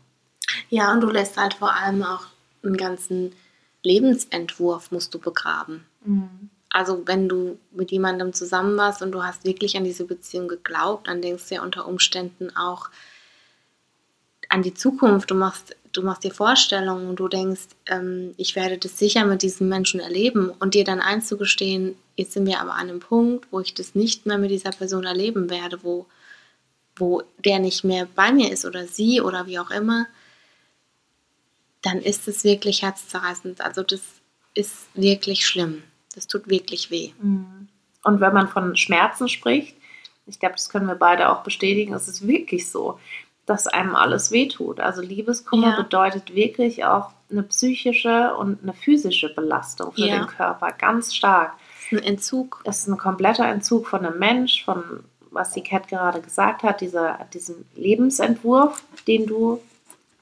[0.69, 2.27] Ja, und du lässt halt vor allem auch
[2.63, 3.35] einen ganzen
[3.83, 5.87] Lebensentwurf musst du begraben.
[6.05, 6.51] Mhm.
[6.71, 11.09] Also wenn du mit jemandem zusammen warst und du hast wirklich an diese Beziehung geglaubt,
[11.09, 12.91] dann denkst du ja unter Umständen auch
[14.49, 15.31] an die Zukunft.
[15.31, 19.43] Du machst, du machst dir Vorstellungen und du denkst, ähm, ich werde das sicher mit
[19.43, 23.61] diesem Menschen erleben und dir dann einzugestehen, jetzt sind wir aber an einem Punkt, wo
[23.61, 26.07] ich das nicht mehr mit dieser Person erleben werde, wo,
[26.97, 30.07] wo der nicht mehr bei mir ist oder sie oder wie auch immer
[31.83, 33.61] dann ist es wirklich herzzerreißend.
[33.61, 34.01] Also das
[34.55, 35.83] ist wirklich schlimm.
[36.15, 37.13] Das tut wirklich weh.
[37.21, 37.69] Mhm.
[38.05, 39.77] Und wenn man von Schmerzen spricht,
[40.27, 42.99] ich glaube, das können wir beide auch bestätigen, es ist wirklich so,
[43.49, 44.79] dass einem alles wehtut.
[44.79, 45.77] Also Liebeskummer ja.
[45.83, 50.19] bedeutet wirklich auch eine psychische und eine physische Belastung für ja.
[50.19, 51.55] den Körper, ganz stark.
[51.79, 52.63] Es ist ein Entzug.
[52.65, 56.81] Es ist ein kompletter Entzug von einem Mensch, von was die Cat gerade gesagt hat,
[56.81, 59.61] dieser, diesem Lebensentwurf, den du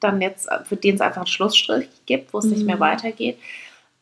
[0.01, 2.51] dann jetzt, für den es einfach einen Schlussstrich gibt, wo es mhm.
[2.53, 2.81] nicht mehr mhm.
[2.81, 3.39] weitergeht.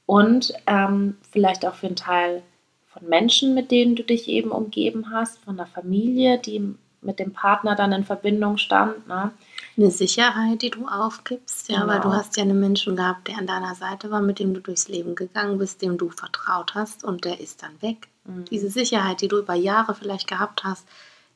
[0.06, 2.42] Und ähm, vielleicht auch für einen Teil
[2.86, 7.32] von Menschen, mit denen du dich eben umgeben hast, von der Familie, die mit dem
[7.32, 9.06] Partner dann in Verbindung stand.
[9.06, 9.30] Ne?
[9.76, 11.88] Eine Sicherheit, die du aufgibst, ja, genau.
[11.88, 12.16] weil du genau.
[12.16, 15.14] hast ja einen Menschen gehabt, der an deiner Seite war, mit dem du durchs Leben
[15.14, 18.08] gegangen bist, dem du vertraut hast und der ist dann weg.
[18.24, 18.44] Mhm.
[18.46, 20.86] Diese Sicherheit, die du über Jahre vielleicht gehabt hast,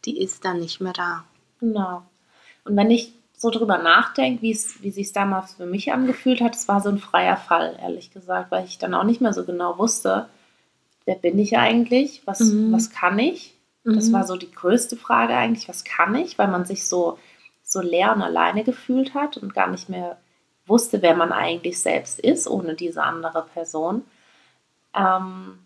[0.05, 1.25] die ist dann nicht mehr da.
[1.61, 2.03] Genau.
[2.65, 6.67] Und wenn ich so drüber nachdenke, wie es sich damals für mich angefühlt hat, es
[6.67, 9.79] war so ein freier Fall, ehrlich gesagt, weil ich dann auch nicht mehr so genau
[9.79, 10.29] wusste,
[11.05, 12.73] wer bin ich eigentlich, was, mhm.
[12.73, 13.55] was kann ich?
[13.95, 14.13] Das mhm.
[14.13, 17.19] war so die größte Frage eigentlich, was kann ich, weil man sich so,
[17.63, 20.19] so leer und alleine gefühlt hat und gar nicht mehr
[20.67, 24.03] wusste, wer man eigentlich selbst ist, ohne diese andere Person.
[24.95, 25.59] Ähm,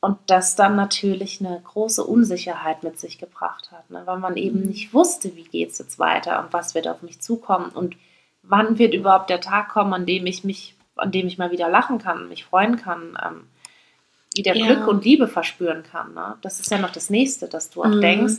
[0.00, 4.02] und das dann natürlich eine große Unsicherheit mit sich gebracht hat, ne?
[4.04, 4.66] weil man eben mhm.
[4.66, 7.96] nicht wusste, wie geht es jetzt weiter und was wird auf mich zukommen und
[8.42, 11.70] wann wird überhaupt der Tag kommen, an dem ich mich, an dem ich mal wieder
[11.70, 13.46] lachen kann, mich freuen kann, ähm,
[14.34, 14.66] wieder ja.
[14.66, 16.14] Glück und Liebe verspüren kann.
[16.14, 16.36] Ne?
[16.42, 18.00] Das ist ja noch das Nächste, dass du auch mhm.
[18.00, 18.34] denkst,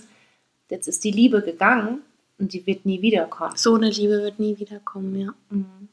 [0.69, 2.01] jetzt ist die Liebe gegangen
[2.37, 3.55] und die wird nie wiederkommen.
[3.55, 5.33] So eine Liebe wird nie wiederkommen, ja.
[5.49, 5.89] Mhm.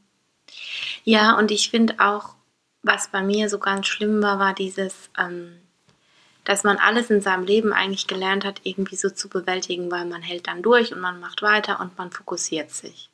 [1.04, 2.34] Ja, und ich finde auch,
[2.82, 5.52] was bei mir so ganz schlimm war, war dieses, ähm,
[6.44, 10.22] dass man alles in seinem Leben eigentlich gelernt hat, irgendwie so zu bewältigen, weil man
[10.22, 13.08] hält dann durch und man macht weiter und man fokussiert sich.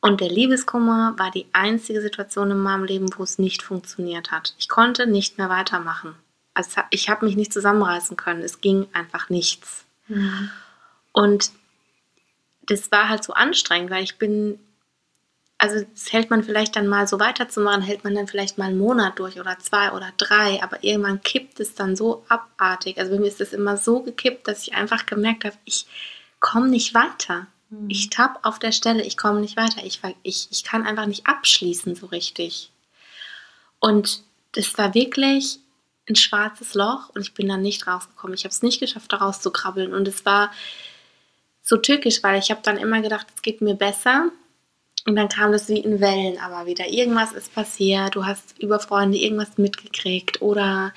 [0.00, 4.54] Und der Liebeskummer war die einzige Situation in meinem Leben, wo es nicht funktioniert hat.
[4.58, 6.14] Ich konnte nicht mehr weitermachen.
[6.54, 8.42] Also ich habe mich nicht zusammenreißen können.
[8.42, 9.84] Es ging einfach nichts.
[10.06, 10.50] Mhm.
[11.12, 11.50] Und
[12.62, 14.60] das war halt so anstrengend, weil ich bin
[15.58, 18.78] also das hält man vielleicht dann mal so weiterzumachen, hält man dann vielleicht mal einen
[18.78, 22.98] Monat durch oder zwei oder drei, aber irgendwann kippt es dann so abartig.
[22.98, 25.86] Also bei mir ist das immer so gekippt, dass ich einfach gemerkt habe, ich
[26.38, 27.48] komme nicht weiter.
[27.70, 27.90] Mhm.
[27.90, 29.84] Ich tapp auf der Stelle, ich komme nicht weiter.
[29.84, 32.70] Ich, ich, ich kann einfach nicht abschließen so richtig.
[33.80, 35.58] Und das war wirklich
[36.08, 38.34] ein schwarzes Loch und ich bin dann nicht rausgekommen.
[38.34, 39.92] Ich habe es nicht geschafft, da rauszukrabbeln.
[39.92, 40.50] Und es war
[41.62, 44.30] so tückisch, weil ich habe dann immer gedacht, es geht mir besser.
[45.06, 46.88] Und dann kam das wie in Wellen aber wieder.
[46.88, 50.92] Irgendwas ist passiert, du hast über Freunde irgendwas mitgekriegt oder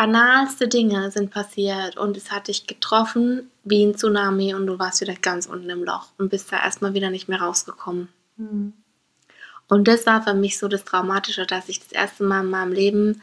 [0.00, 5.02] banalste Dinge sind passiert und es hat dich getroffen wie ein Tsunami und du warst
[5.02, 8.08] wieder ganz unten im Loch und bist da erstmal wieder nicht mehr rausgekommen.
[8.38, 8.72] Mhm.
[9.68, 12.72] Und das war für mich so das Traumatische, dass ich das erste Mal in meinem
[12.72, 13.20] Leben,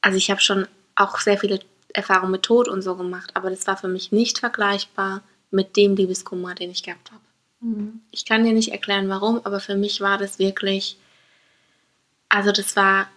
[0.00, 1.58] also ich habe schon auch sehr viele
[1.92, 5.96] Erfahrungen mit Tod und so gemacht, aber das war für mich nicht vergleichbar mit dem
[5.96, 7.24] Liebeskummer, den ich gehabt habe.
[7.58, 8.00] Mhm.
[8.12, 10.98] Ich kann dir nicht erklären, warum, aber für mich war das wirklich,
[12.28, 13.08] also das war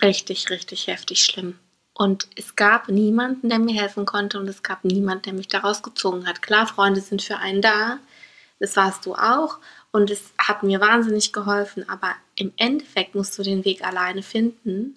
[0.00, 1.58] richtig, richtig heftig schlimm.
[1.94, 5.58] Und es gab niemanden, der mir helfen konnte und es gab niemanden, der mich da
[5.58, 6.40] rausgezogen hat.
[6.40, 7.98] Klar, Freunde sind für einen da,
[8.58, 9.58] das warst du auch
[9.90, 14.96] und es hat mir wahnsinnig geholfen, aber im Endeffekt musst du den Weg alleine finden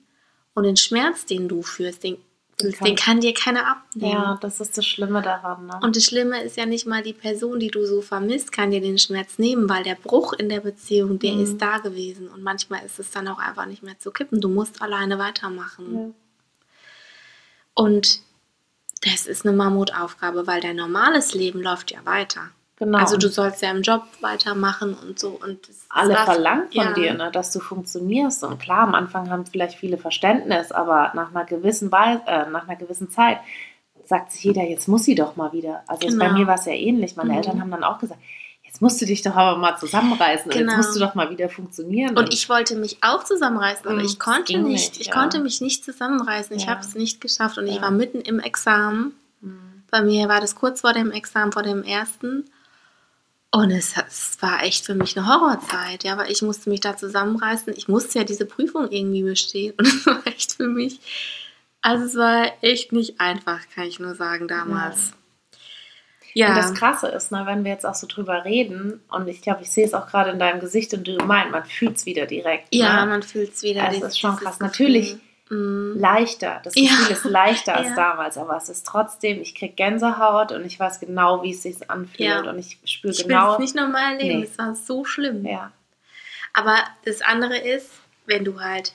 [0.54, 2.18] und den Schmerz, den du führst, den,
[2.58, 4.14] kann, den kann dir keiner abnehmen.
[4.14, 5.66] Ja, das ist das Schlimme daran.
[5.66, 5.80] Ne?
[5.82, 8.80] Und das Schlimme ist ja nicht mal die Person, die du so vermisst, kann dir
[8.80, 11.44] den Schmerz nehmen, weil der Bruch in der Beziehung, der mhm.
[11.44, 14.40] ist da gewesen und manchmal ist es dann auch einfach nicht mehr zu kippen.
[14.40, 15.94] Du musst alleine weitermachen.
[15.94, 16.25] Ja.
[17.76, 18.22] Und
[19.02, 22.50] das ist eine Mammutaufgabe, weil dein normales Leben läuft ja weiter.
[22.78, 22.98] Genau.
[22.98, 25.40] Also du sollst ja im Job weitermachen und so.
[25.42, 26.94] Und Alle verlangen von ja.
[26.94, 28.44] dir, ne, dass du funktionierst.
[28.44, 32.68] Und klar, am Anfang haben vielleicht viele Verständnis, aber nach einer gewissen Weise, äh, nach
[32.68, 33.40] einer gewissen Zeit
[34.04, 35.84] sagt sich jeder, jetzt muss sie doch mal wieder.
[35.88, 36.26] Also genau.
[36.26, 37.16] bei mir war es ja ähnlich.
[37.16, 37.38] Meine mhm.
[37.38, 38.20] Eltern haben dann auch gesagt,
[38.76, 40.74] jetzt musst du dich doch aber mal zusammenreißen genau.
[40.74, 42.18] jetzt musst du doch mal wieder funktionieren.
[42.18, 44.66] Und ich wollte mich auch zusammenreißen, aber mhm, ich konnte nicht.
[44.66, 45.00] nicht.
[45.00, 45.14] Ich ja.
[45.14, 46.54] konnte mich nicht zusammenreißen.
[46.58, 49.14] Ich habe es nicht geschafft und ich war mitten im Examen.
[49.40, 49.84] Mhm.
[49.90, 52.50] Bei mir war das kurz vor dem Examen, vor dem ersten.
[53.52, 56.98] Und es, es, war echt für mich eine Horrorzeit, ja, weil ich musste mich da
[56.98, 57.72] zusammenreißen.
[57.78, 59.74] Ich musste ja diese Prüfung irgendwie bestehen.
[59.78, 61.00] Und es war echt für mich,
[61.82, 65.12] also es war echt nicht einfach, kann ich nur sagen, damals.
[65.12, 65.16] Ja.
[66.36, 66.50] Ja.
[66.50, 69.62] Und das Krasse ist, ne, wenn wir jetzt auch so drüber reden, und ich glaube,
[69.62, 72.26] ich sehe es auch gerade in deinem Gesicht und du meinst, man fühlt es wieder
[72.26, 72.68] direkt.
[72.76, 73.10] Ja, ne?
[73.10, 73.86] man fühlt es wieder.
[73.86, 74.60] Das ist schon krass.
[74.60, 75.16] Natürlich
[75.50, 75.98] mm.
[75.98, 76.60] leichter.
[76.62, 77.16] Das Gefühl ja.
[77.16, 77.96] ist leichter als ja.
[77.96, 81.90] damals, aber es ist trotzdem, ich kriege Gänsehaut und ich weiß genau, wie es sich
[81.90, 83.54] anfühlt und ich spüre ich genau.
[83.54, 84.46] Ich nicht normal erleben, nee.
[84.46, 85.46] es war so schlimm.
[85.46, 85.72] Ja.
[86.52, 87.92] Aber das andere ist,
[88.26, 88.94] wenn du halt,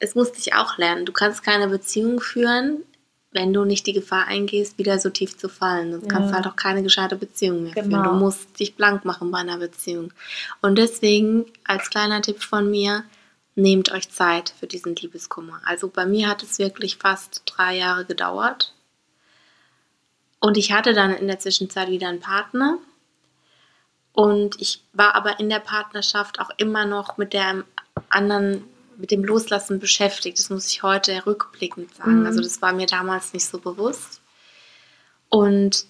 [0.00, 2.82] es musste ich auch lernen, du kannst keine Beziehung führen,
[3.34, 5.90] wenn du nicht die Gefahr eingehst, wieder so tief zu fallen.
[5.90, 7.88] Du kannst halt auch keine gescheite Beziehung mehr genau.
[7.88, 8.04] führen.
[8.04, 10.12] Du musst dich blank machen bei einer Beziehung.
[10.62, 13.04] Und deswegen, als kleiner Tipp von mir,
[13.56, 15.60] nehmt euch Zeit für diesen Liebeskummer.
[15.64, 18.72] Also bei mir hat es wirklich fast drei Jahre gedauert.
[20.38, 22.78] Und ich hatte dann in der Zwischenzeit wieder einen Partner.
[24.12, 27.64] Und ich war aber in der Partnerschaft auch immer noch mit der
[28.08, 28.62] anderen,
[28.96, 30.38] mit dem Loslassen beschäftigt.
[30.38, 32.20] Das muss ich heute rückblickend sagen.
[32.20, 32.26] Mhm.
[32.26, 34.20] Also das war mir damals nicht so bewusst.
[35.28, 35.86] Und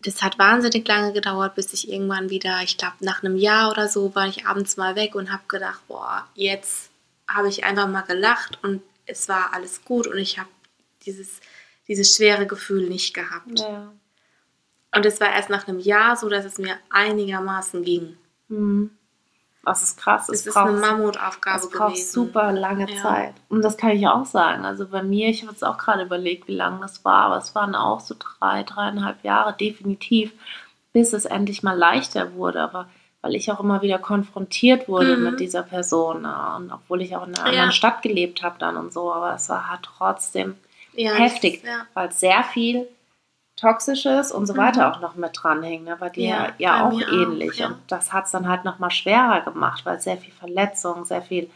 [0.00, 3.88] das hat wahnsinnig lange gedauert, bis ich irgendwann wieder, ich glaube nach einem Jahr oder
[3.88, 6.90] so, war ich abends mal weg und habe gedacht, boah, jetzt
[7.26, 10.48] habe ich einfach mal gelacht und es war alles gut und ich habe
[11.06, 11.40] dieses,
[11.88, 13.60] dieses schwere Gefühl nicht gehabt.
[13.60, 13.92] Ja.
[14.94, 18.16] Und es war erst nach einem Jahr so, dass es mir einigermaßen ging.
[18.48, 18.90] Mhm.
[19.64, 20.28] Das ist krass.
[20.28, 22.12] Es, es ist eine Mammutaufgabe es braucht gewesen.
[22.12, 23.02] super lange ja.
[23.02, 23.34] Zeit.
[23.48, 24.64] Und das kann ich auch sagen.
[24.64, 27.54] Also bei mir, ich habe jetzt auch gerade überlegt, wie lange das war, aber es
[27.54, 30.32] waren auch so drei, dreieinhalb Jahre definitiv,
[30.92, 32.60] bis es endlich mal leichter wurde.
[32.60, 32.88] Aber
[33.22, 35.24] weil ich auch immer wieder konfrontiert wurde mhm.
[35.24, 36.26] mit dieser Person.
[36.26, 37.50] Und obwohl ich auch in einer ja.
[37.52, 40.56] anderen Stadt gelebt habe dann und so, aber es war halt trotzdem
[40.92, 41.62] ja, heftig,
[41.94, 42.86] weil es sehr viel
[43.56, 44.94] Toxisches und so weiter mhm.
[44.94, 45.84] auch noch mit dranhängen.
[45.84, 45.96] Ne?
[45.98, 47.52] Bei dir ja, ja auch ähnlich.
[47.54, 47.66] Auch, ja.
[47.68, 51.48] Und das hat es dann halt nochmal schwerer gemacht, weil sehr viel Verletzung, sehr viel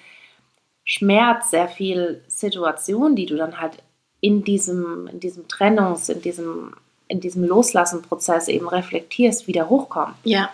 [0.85, 3.83] Schmerz, sehr viel Situation, die du dann halt
[4.21, 6.75] in diesem, in diesem Trennungs-, in diesem,
[7.09, 10.15] in diesem Loslassen-Prozess eben reflektierst, wieder hochkommen.
[10.25, 10.51] Ja.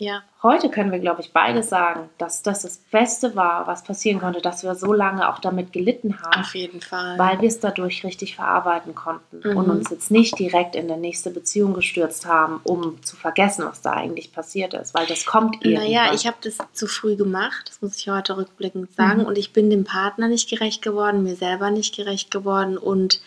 [0.00, 0.22] Ja.
[0.42, 4.40] Heute können wir, glaube ich, beide sagen, dass das das Beste war, was passieren konnte,
[4.40, 6.40] dass wir so lange auch damit gelitten haben.
[6.40, 7.18] Auf jeden Fall.
[7.18, 9.56] Weil wir es dadurch richtig verarbeiten konnten mhm.
[9.56, 13.82] und uns jetzt nicht direkt in der nächste Beziehung gestürzt haben, um zu vergessen, was
[13.82, 15.90] da eigentlich passiert ist, weil das kommt irgendwann.
[15.90, 19.26] Naja, ich habe das zu früh gemacht, das muss ich heute rückblickend sagen, mhm.
[19.26, 23.20] und ich bin dem Partner nicht gerecht geworden, mir selber nicht gerecht geworden und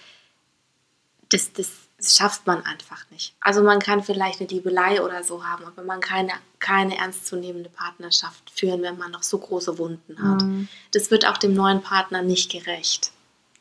[1.29, 3.35] das, das das schafft man einfach nicht.
[3.41, 7.69] Also man kann vielleicht eine Liebelei oder so haben, aber man kann keine, keine ernstzunehmende
[7.69, 10.41] Partnerschaft führen, wenn man noch so große Wunden hat.
[10.41, 10.67] Mhm.
[10.91, 13.11] Das wird auch dem neuen Partner nicht gerecht.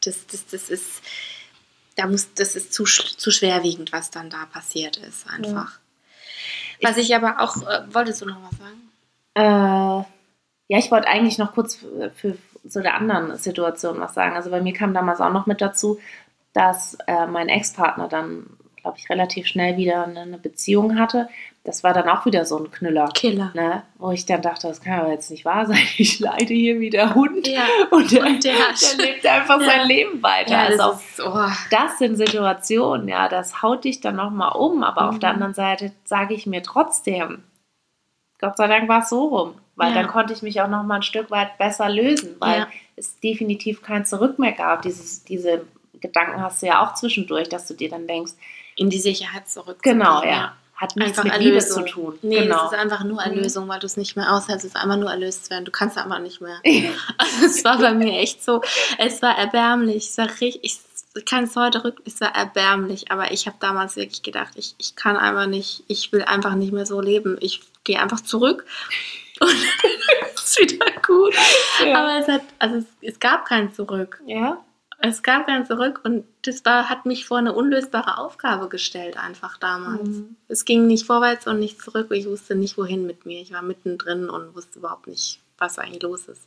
[0.04, 1.02] Das, das, das ist,
[1.96, 5.78] da muss, das ist zu, zu schwerwiegend, was dann da passiert ist, einfach.
[6.78, 6.88] Ja.
[6.88, 8.90] Was ich aber auch, äh, wolltest du noch was sagen?
[9.34, 10.04] Äh,
[10.68, 14.36] Ja, ich wollte eigentlich noch kurz für, für zu der anderen Situation was sagen.
[14.36, 15.98] Also bei mir kam damals auch noch mit dazu,
[16.52, 21.28] dass äh, mein Ex-Partner dann, glaube ich, relativ schnell wieder eine, eine, Beziehung hatte.
[21.64, 23.08] Das war dann auch wieder so ein Knüller.
[23.14, 23.52] Killer.
[23.54, 23.82] Ne?
[23.98, 25.76] Wo ich dann dachte, das kann aber jetzt nicht wahr sein.
[25.98, 27.46] Ich leide hier wie der Hund.
[27.46, 27.62] Ja.
[27.90, 29.66] Und, der, Und der- der lebt einfach Ja.
[29.66, 30.52] sein Leben weiter.
[30.52, 31.48] Ja, das, also ist, oh.
[31.70, 34.82] das sind Situationen, ja, das haut dich dann nochmal um.
[34.82, 35.34] Aber auf der Mhm.
[35.34, 37.44] anderen Seite sage ich mir trotzdem,
[38.40, 39.54] Gott sei Dank war es so rum.
[39.76, 43.80] Weil dann konnte ich mich auch nochmal ein Stück weit besser lösen, weil es definitiv
[43.80, 44.82] kein Zurück mehr gab.
[44.82, 45.64] Dieses, diese
[46.00, 48.32] Gedanken hast du ja auch zwischendurch, dass du dir dann denkst,
[48.76, 49.78] in die Sicherheit zurück.
[49.82, 51.86] genau, ja, hat nichts Einfach mit Liebe Erlösung.
[51.86, 52.18] zu tun.
[52.22, 52.62] Nee, genau.
[52.62, 53.32] das ist einfach nur Mhm.
[53.36, 54.64] Erlösung, weil du es nicht mehr aushältst.
[54.64, 55.64] Es ist einfach nur erlöst werden.
[55.66, 56.58] Du kannst einfach nicht mehr.
[57.18, 58.62] Also es war bei mir echt so,
[58.98, 59.96] es war erbärmlich.
[59.96, 63.96] Ich sag richtig, ich kann es heute rück, es war erbärmlich, aber ich habe damals
[63.96, 67.36] wirklich gedacht, ich, ich kann einfach nicht, ich will einfach nicht mehr so leben.
[67.40, 68.64] Ich gehe einfach zurück
[69.40, 69.50] und
[69.82, 71.34] dann ist es wieder gut.
[71.84, 71.98] ja.
[71.98, 74.22] Aber es hat, also es, es gab kein Zurück.
[74.26, 74.56] ja.
[75.02, 79.56] Es gab kein Zurück und das war, hat mich vor eine unlösbare Aufgabe gestellt, einfach
[79.56, 80.08] damals.
[80.08, 80.36] Mhm.
[80.46, 82.08] Es ging nicht vorwärts und nicht zurück.
[82.10, 83.40] Ich wusste nicht, wohin mit mir.
[83.40, 86.46] Ich war mittendrin und wusste überhaupt nicht, was eigentlich los ist.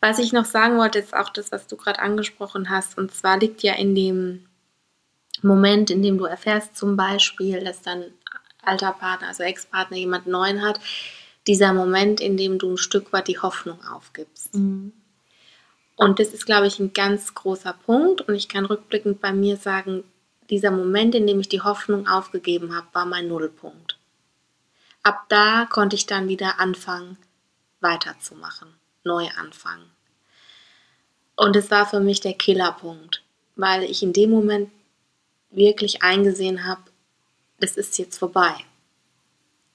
[0.00, 2.98] Was ich noch sagen wollte, ist auch das, was du gerade angesprochen hast.
[2.98, 4.46] Und zwar liegt ja in dem
[5.40, 8.12] Moment, in dem du erfährst, zum Beispiel, dass dein
[8.62, 10.80] alter Partner, also Ex-Partner, jemand Neuen hat,
[11.46, 14.52] dieser Moment, in dem du ein Stück weit die Hoffnung aufgibst.
[14.54, 14.92] Mhm.
[15.96, 18.20] Und das ist, glaube ich, ein ganz großer Punkt.
[18.22, 20.04] Und ich kann rückblickend bei mir sagen,
[20.50, 23.98] dieser Moment, in dem ich die Hoffnung aufgegeben habe, war mein Nullpunkt.
[25.02, 27.16] Ab da konnte ich dann wieder anfangen,
[27.80, 28.68] weiterzumachen,
[29.04, 29.90] neu anfangen.
[31.36, 33.22] Und es war für mich der Killerpunkt,
[33.56, 34.70] weil ich in dem Moment
[35.50, 36.82] wirklich eingesehen habe,
[37.58, 38.54] das ist jetzt vorbei.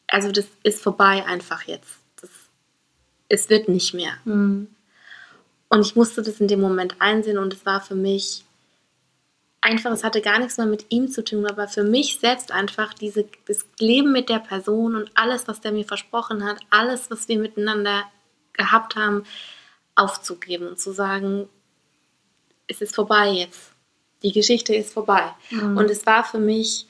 [0.07, 1.97] Also das ist vorbei einfach jetzt.
[2.21, 2.29] Das,
[3.29, 4.13] es wird nicht mehr.
[4.25, 4.67] Mhm.
[5.71, 8.43] Und ich musste das in dem Moment einsehen und es war für mich
[9.61, 12.93] einfach, es hatte gar nichts mehr mit ihm zu tun, aber für mich selbst einfach
[12.93, 17.29] diese, das Leben mit der Person und alles, was der mir versprochen hat, alles, was
[17.29, 18.03] wir miteinander
[18.51, 19.23] gehabt haben,
[19.95, 21.47] aufzugeben und zu sagen,
[22.67, 23.71] es ist vorbei jetzt.
[24.23, 25.33] Die Geschichte ist vorbei.
[25.51, 25.77] Mhm.
[25.77, 26.85] Und es war für mich,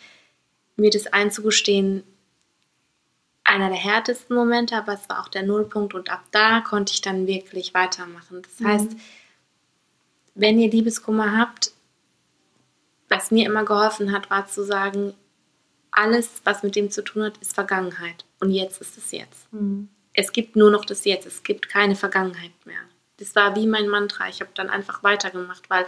[0.76, 2.02] mir das einzugestehen,
[3.51, 7.01] einer der härtesten Momente, aber es war auch der Nullpunkt und ab da konnte ich
[7.01, 8.41] dann wirklich weitermachen.
[8.41, 8.67] Das Mhm.
[8.67, 8.91] heißt,
[10.35, 11.71] wenn ihr Liebeskummer habt,
[13.09, 15.13] was mir immer geholfen hat, war zu sagen,
[15.91, 18.23] alles, was mit dem zu tun hat, ist Vergangenheit.
[18.39, 19.51] Und jetzt ist es jetzt.
[19.53, 19.89] Mhm.
[20.13, 21.25] Es gibt nur noch das Jetzt.
[21.27, 22.79] Es gibt keine Vergangenheit mehr.
[23.21, 24.27] Das war wie mein Mantra.
[24.29, 25.86] Ich habe dann einfach weitergemacht, weil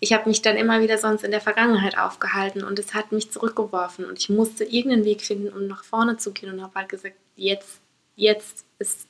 [0.00, 3.30] ich habe mich dann immer wieder sonst in der Vergangenheit aufgehalten und es hat mich
[3.30, 6.88] zurückgeworfen und ich musste irgendeinen Weg finden, um nach vorne zu gehen und habe halt
[6.88, 7.80] gesagt, jetzt,
[8.16, 9.06] jetzt ist,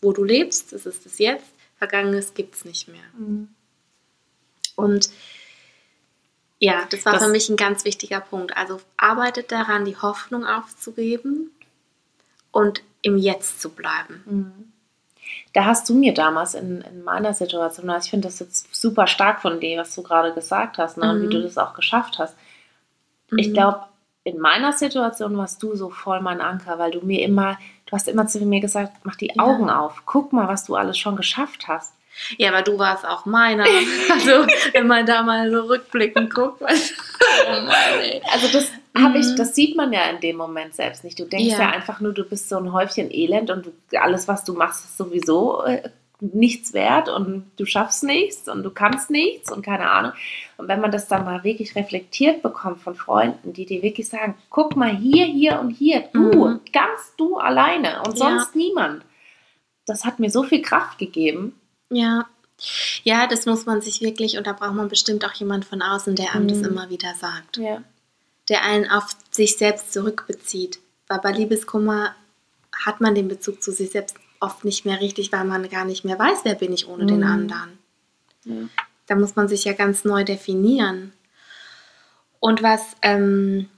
[0.00, 1.46] wo du lebst, das ist das Jetzt.
[1.76, 3.02] Vergangenes gibt es nicht mehr.
[3.18, 3.48] Mhm.
[4.76, 5.10] Und
[6.58, 8.56] ja, das war Das- für mich ein ganz wichtiger Punkt.
[8.56, 11.50] Also arbeitet daran, die Hoffnung aufzugeben
[12.50, 14.22] und im Jetzt zu bleiben.
[14.26, 14.72] Mhm.
[15.52, 19.06] Da hast du mir damals in, in meiner Situation, also ich finde das jetzt super
[19.06, 21.22] stark von dir, was du gerade gesagt hast, ne, und Mhm.
[21.22, 22.36] wie du das auch geschafft hast.
[23.36, 23.54] Ich Mhm.
[23.54, 23.80] glaube,
[24.24, 28.08] in meiner Situation warst du so voll mein Anker, weil du mir immer, du hast
[28.08, 29.42] immer zu mir gesagt, mach die Ja.
[29.44, 31.94] Augen auf, guck mal, was du alles schon geschafft hast.
[32.38, 33.64] Ja, aber du warst auch meiner.
[34.10, 36.92] Also, wenn man da mal so rückblickend guckt, was.
[37.46, 38.20] Oh Mann, ey.
[38.32, 39.36] Also das habe ich, Mhm.
[39.36, 41.18] das sieht man ja in dem Moment selbst nicht.
[41.18, 41.60] Du denkst ja.
[41.60, 41.70] Ja.
[41.70, 44.96] einfach nur, du bist so ein Häufchen Elend und du, alles, was du machst, ist
[44.96, 45.88] sowieso äh,
[46.20, 50.12] nichts wert und du schaffst nichts und du kannst nichts und keine Ahnung.
[50.58, 54.34] Und wenn man das dann mal wirklich reflektiert bekommt von Freunden, die dir wirklich sagen,
[54.50, 56.60] guck mal hier, hier und hier, du, Mhm.
[56.72, 58.28] ganz du alleine und Ja.
[58.30, 59.02] sonst niemand.
[59.86, 61.54] Das hat mir so viel Kraft gegeben.
[61.90, 62.26] Ja.
[63.04, 66.14] Ja, das muss man sich wirklich, und da braucht man bestimmt auch jemand von außen,
[66.14, 66.64] der einem das Mhm.
[66.66, 67.56] immer wieder sagt.
[67.56, 67.82] Ja.
[68.48, 70.78] Der einen auf sich selbst zurückbezieht.
[71.08, 72.14] Weil bei Liebeskummer
[72.84, 76.04] hat man den Bezug zu sich selbst oft nicht mehr richtig, weil man gar nicht
[76.04, 77.24] mehr weiß, wer bin ich ohne den Mhm.
[77.26, 77.78] anderen.
[78.44, 78.68] Ja.
[79.06, 81.12] Da muss man sich ja ganz neu definieren.
[82.38, 83.68] Und was, ähm,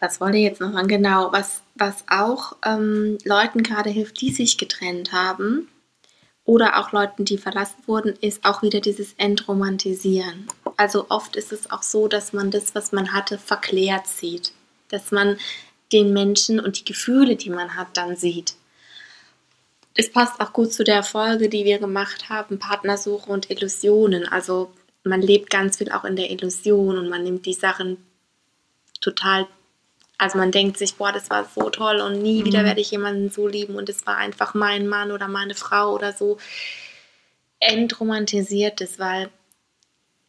[0.00, 0.88] was wollte ich jetzt noch sagen?
[0.88, 5.68] Genau, was, was auch ähm, Leuten gerade hilft, die sich getrennt haben
[6.44, 10.46] oder auch Leuten, die verlassen wurden, ist auch wieder dieses Entromantisieren.
[10.76, 14.52] Also oft ist es auch so, dass man das, was man hatte, verklärt sieht.
[14.90, 15.38] Dass man
[15.92, 18.54] den Menschen und die Gefühle, die man hat, dann sieht.
[19.94, 24.26] Es passt auch gut zu der Folge, die wir gemacht haben, Partnersuche und Illusionen.
[24.26, 24.72] Also
[25.04, 27.98] man lebt ganz viel auch in der Illusion und man nimmt die Sachen
[29.00, 29.46] total
[30.24, 32.44] Also man denkt sich, boah, das war so toll und nie Mhm.
[32.46, 35.92] wieder werde ich jemanden so lieben und es war einfach mein Mann oder meine Frau
[35.94, 36.38] oder so
[37.60, 39.28] entromantisiert ist, weil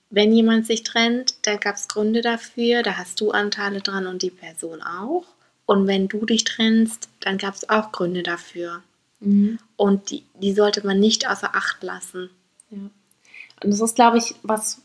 [0.09, 4.21] wenn jemand sich trennt, dann gab es Gründe dafür, da hast du Anteile dran und
[4.21, 5.23] die Person auch.
[5.65, 8.83] Und wenn du dich trennst, dann gab es auch Gründe dafür.
[9.21, 9.59] Mhm.
[9.77, 12.29] Und die, die sollte man nicht außer Acht lassen.
[12.69, 12.79] Ja.
[13.63, 14.81] Und das ist, glaube ich, was,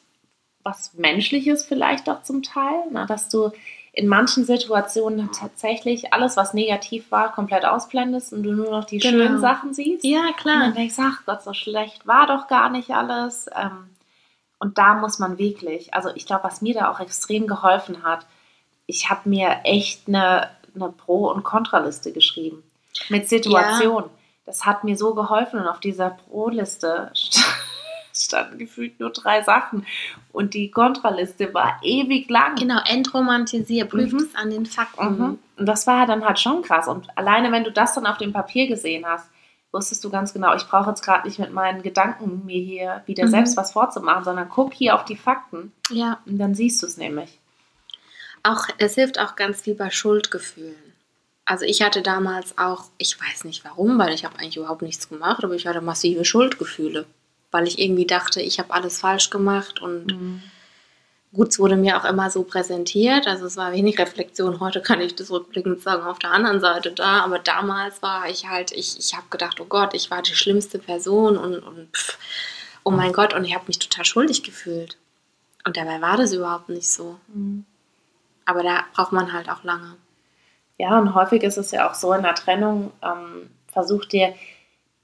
[0.62, 3.50] was Menschliches vielleicht auch zum Teil, na, dass du
[4.00, 8.96] in manchen Situationen tatsächlich alles, was negativ war, komplett ausblendest und du nur noch die
[8.98, 9.24] Genau.
[9.24, 10.04] schönen Sachen siehst.
[10.04, 13.46] Ja, Und dann denkst du, ach Gott, so schlecht war doch gar nicht alles.
[13.54, 13.90] Ähm,
[14.58, 18.24] und da muss man wirklich, also ich glaube, was mir da auch extrem geholfen hat,
[18.86, 22.62] ich habe mir echt eine, eine Pro- und Kontraliste geschrieben
[23.10, 24.04] mit Situation.
[24.46, 27.12] Das hat mir so geholfen und auf dieser Pro-Liste
[28.30, 29.84] standen gefühlt nur drei Sachen
[30.32, 32.54] und die Kontraliste war ewig lang.
[32.56, 34.18] Genau, entromantisier, prüf Mhm.
[34.18, 35.18] es an den Fakten.
[35.18, 35.38] Mhm.
[35.58, 36.88] Und das war dann halt schon krass.
[36.88, 39.28] Und alleine, wenn du das dann auf dem Papier gesehen hast,
[39.72, 43.26] wusstest du ganz genau, ich brauche jetzt gerade nicht mit meinen Gedanken mir hier wieder
[43.26, 43.30] Mhm.
[43.30, 46.96] selbst was vorzumachen, sondern guck hier auf die Fakten Ja, und dann siehst du es
[46.96, 47.38] nämlich.
[48.42, 50.74] auch, es hilft auch ganz viel bei Schuldgefühlen.
[51.44, 55.08] Also ich hatte damals auch, ich weiß nicht warum, weil ich habe eigentlich überhaupt nichts
[55.08, 57.06] gemacht, aber ich hatte massive Schuldgefühle,
[57.50, 60.42] weil ich irgendwie dachte, ich habe alles falsch gemacht und
[61.32, 64.60] gut, es wurde mir auch immer so präsentiert, also es war wenig Reflexion.
[64.60, 68.48] Heute kann ich das rückblickend sagen, auf der anderen Seite da, aber damals war ich
[68.48, 72.18] halt, ich, ich habe gedacht, oh Gott, ich war die schlimmste Person und, und pff,
[72.84, 74.96] oh mein Gott, und ich habe mich total schuldig gefühlt.
[75.64, 77.18] Und dabei war das überhaupt nicht so.
[78.44, 79.96] Aber da braucht man halt auch lange.
[80.78, 84.34] Ja, und häufig ist es ja auch so in der Trennung, ähm, versucht dir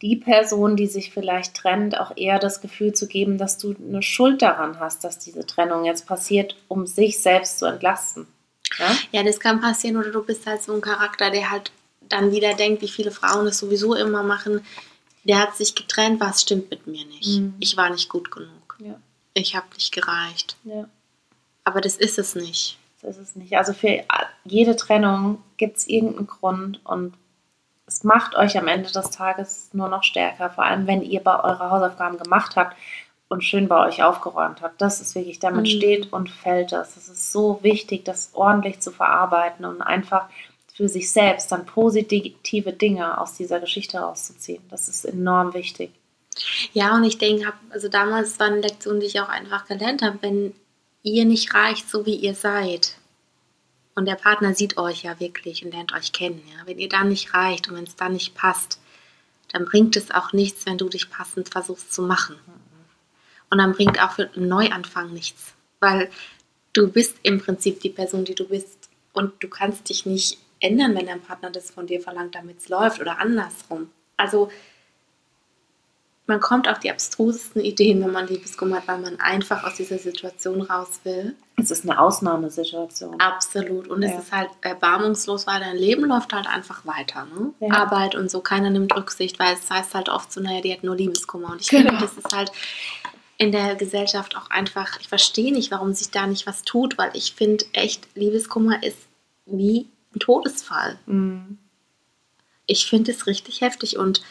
[0.03, 4.03] die Person, die sich vielleicht trennt, auch eher das Gefühl zu geben, dass du eine
[4.03, 8.27] Schuld daran hast, dass diese Trennung jetzt passiert, um sich selbst zu entlasten.
[8.79, 8.97] Ja?
[9.13, 11.73] Ja, das kann passieren oder du bist halt so ein Charakter, der halt
[12.09, 14.65] dann wieder denkt, wie viele Frauen das sowieso immer machen.
[15.25, 17.41] Der hat sich getrennt, was stimmt mit mir nicht.
[17.41, 17.55] Mhm.
[17.59, 18.77] Ich war nicht gut genug.
[18.79, 19.01] Ja.
[19.35, 20.57] Ich habe nicht gereicht.
[20.65, 20.89] ja.
[21.65, 22.79] Aber das ist es nicht.
[23.03, 23.57] Das ist es nicht.
[23.57, 24.05] Also für
[24.45, 27.15] jede Trennung gibt es irgendeinen Grund und
[27.97, 31.43] es macht euch am Ende des Tages nur noch stärker, vor allem wenn ihr bei
[31.43, 32.77] eure Hausaufgaben gemacht habt
[33.29, 34.83] und schön bei euch aufgeräumt habt.
[34.83, 35.71] Das ist wirklich, damit Mhm.
[35.71, 36.99] steht und fällt das.
[36.99, 40.29] Es ist so wichtig, das ordentlich zu verarbeiten und einfach
[40.75, 44.63] für sich selbst dann positive Dinge aus dieser Geschichte rauszuziehen.
[44.69, 45.91] Das ist enorm wichtig.
[46.75, 50.19] Ja, und ich denke, also damals war eine Lektion, die ich auch einfach gelernt habe,
[50.21, 50.53] wenn
[51.03, 52.97] ihr nicht reicht, so wie ihr seid,
[53.97, 57.03] und der Partner sieht euch ja wirklich und lernt euch kennen, ja, wenn ihr da
[57.03, 58.79] nicht reicht und wenn es da nicht passt,
[59.53, 62.37] dann bringt es auch nichts, wenn du dich passend versuchst zu machen.
[63.51, 66.11] Und dann bringt auch für einen Neuanfang nichts, weil
[66.75, 70.95] du bist im Prinzip die Person, die du bist und du kannst dich nicht ändern,
[70.95, 73.91] wenn dein Partner das von dir verlangt, damit es läuft oder andersrum.
[74.19, 74.51] Also
[76.29, 79.99] man kommt auf die abstrusesten Ideen, wenn man Liebeskummer hat, weil man einfach aus dieser
[79.99, 81.37] Situation raus will.
[81.57, 83.21] Es ist eine Ausnahmesituation.
[83.21, 83.87] Absolut.
[83.89, 84.19] Und es Ja.
[84.19, 87.27] ist halt erbarmungslos, weil dein Leben läuft halt einfach weiter.
[87.27, 87.53] Ne?
[87.61, 87.75] Ja.
[87.75, 90.83] Arbeit und so, keiner nimmt Rücksicht, weil es heißt halt oft so, naja, die hat
[90.83, 91.51] nur Liebeskummer.
[91.53, 91.91] Und ich Genau.
[91.91, 92.51] finde, das ist halt
[93.39, 97.11] in der Gesellschaft auch einfach, ich verstehe nicht, warum sich da nicht was tut, weil
[97.15, 98.99] ich finde echt, Liebeskummer ist
[99.45, 100.99] wie ein Todesfall.
[101.07, 101.59] Mhm.
[102.67, 104.23] Ich finde es richtig heftig und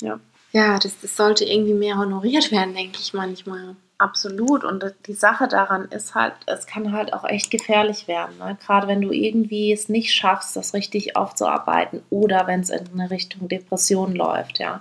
[0.00, 0.20] Ja.
[0.52, 3.76] Ja, das, das sollte irgendwie mehr honoriert werden, denke ich manchmal.
[3.98, 4.64] Absolut.
[4.64, 8.36] Und die Sache daran ist halt, es kann halt auch echt gefährlich werden.
[8.38, 8.58] Ne?
[8.66, 13.10] Gerade wenn du irgendwie es nicht schaffst, das richtig aufzuarbeiten oder wenn es in eine
[13.10, 14.78] Richtung Depression läuft, ja,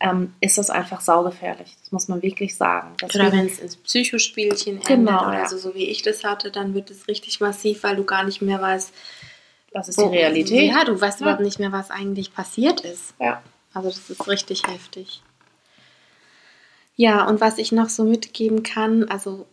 [0.00, 1.76] ähm, ist das einfach saugefährlich.
[1.82, 2.92] Das muss man wirklich sagen.
[3.02, 5.48] Oder Deswegen- wenn es ins Psychospielchen endet Genau, oder ja.
[5.48, 8.40] so, so wie ich das hatte, dann wird es richtig massiv, weil du gar nicht
[8.40, 8.92] mehr weißt,
[9.72, 10.70] das ist die Realität.
[10.72, 11.26] Ja, du weißt Ja.
[11.26, 13.12] überhaupt nicht mehr, was eigentlich passiert ist.
[13.20, 13.42] Ja.
[13.74, 15.22] Also das ist richtig heftig.
[16.96, 19.46] Ja, und was ich noch so mitgeben kann, also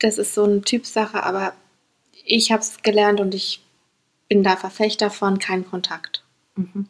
[0.00, 1.54] das ist so eine Typsache, aber
[2.24, 3.62] ich habe es gelernt und ich
[4.28, 6.24] bin da Verfechter von kein Kontakt.
[6.56, 6.88] Mhm.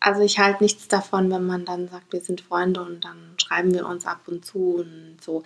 [0.00, 3.72] Also ich halte nichts davon, wenn man dann sagt, wir sind Freunde und dann schreiben
[3.72, 5.44] wir uns ab und zu und so.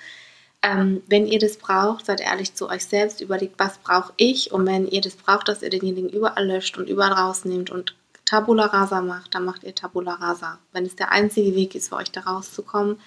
[0.62, 4.66] Ähm, wenn ihr das braucht, seid ehrlich zu euch selbst, überlegt, was brauche ich und
[4.66, 7.94] wenn ihr das braucht, dass ihr denjenigen überall löscht und überall rausnehmt und
[8.28, 10.58] Tabula Rasa macht, dann macht ihr Tabula Rasa.
[10.72, 13.00] Wenn es der einzige Weg ist, für euch da rauszukommen,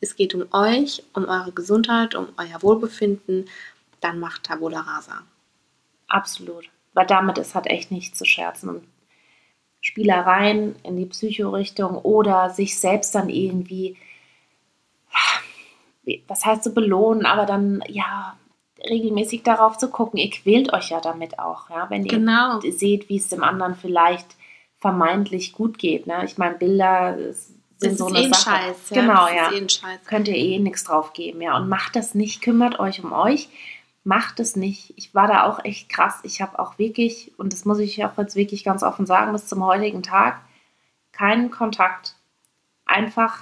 [0.00, 3.48] es geht um euch, um eure Gesundheit, um euer Wohlbefinden,
[4.00, 5.22] dann macht Tabula Rasa.
[6.08, 6.68] Absolut.
[6.92, 8.68] Weil damit ist halt echt nicht zu scherzen.
[8.68, 8.84] Und
[9.80, 13.96] Spielereien in die Psychorichtung oder sich selbst dann irgendwie,
[16.26, 18.36] was heißt so belohnen, aber dann, ja,
[18.82, 20.18] regelmäßig darauf zu gucken.
[20.18, 22.58] Ihr quält euch ja damit auch, ja, wenn ihr Genau.
[22.60, 24.34] seht, wie es dem anderen vielleicht
[24.84, 26.06] vermeintlich gut geht.
[26.06, 26.26] Ne?
[26.26, 27.16] Ich meine, Bilder
[27.78, 28.50] sind so eine eh Sache.
[28.50, 28.90] Scheiß.
[28.90, 29.50] Ja, Genau, das ja.
[29.52, 29.98] Eh.
[30.04, 31.56] Könnt ihr eh nichts drauf geben, ja.
[31.56, 33.48] Und macht das nicht, kümmert euch um euch,
[34.04, 34.92] macht es nicht.
[34.96, 36.20] Ich war da auch echt krass.
[36.22, 39.46] Ich habe auch wirklich, und das muss ich auch jetzt wirklich ganz offen sagen, bis
[39.46, 40.42] zum heutigen Tag
[41.12, 42.14] keinen Kontakt.
[42.84, 43.38] Einfach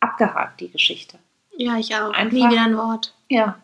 [0.00, 1.16] abgehakt, die Geschichte.
[1.56, 2.12] Ja, ich auch.
[2.12, 3.14] Einfach- Nie wieder ein Wort.
[3.28, 3.56] Ja.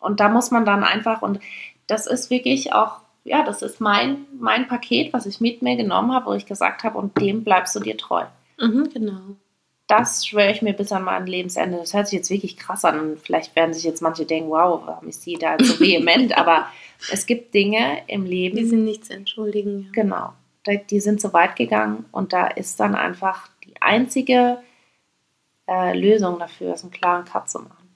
[0.00, 1.38] Und da muss man dann einfach, und
[1.86, 6.12] das ist wirklich auch, ja, das ist mein, mein Paket, was ich mit mir genommen
[6.12, 8.24] habe, wo ich gesagt habe, und dem bleibst du dir treu.
[8.58, 9.20] Mhm, genau.
[9.86, 11.78] Das schwöre ich mir bis an mein Lebensende.
[11.78, 13.00] Das hört sich jetzt wirklich krass an.
[13.00, 16.36] Und vielleicht werden sich jetzt manche denken, wow, warum ist sie da so vehement?
[16.36, 16.66] Aber
[17.10, 19.84] es gibt Dinge im Leben, Die sind nicht zu entschuldigen.
[19.84, 20.02] Ja.
[20.02, 20.32] genau,
[20.90, 24.58] die sind so weit gegangen und da ist dann einfach die einzige
[25.66, 27.88] äh, Lösung dafür, ist einen klaren Cut zu machen.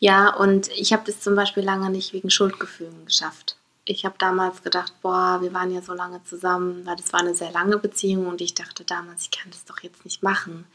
[0.00, 3.57] Ja, und ich habe das zum Beispiel lange nicht wegen Schuldgefühlen geschafft.
[3.88, 7.34] Ich habe damals gedacht, boah, wir waren ja so lange zusammen, weil das war eine
[7.34, 10.66] sehr lange Beziehung und ich dachte damals, ich kann das doch jetzt nicht machen.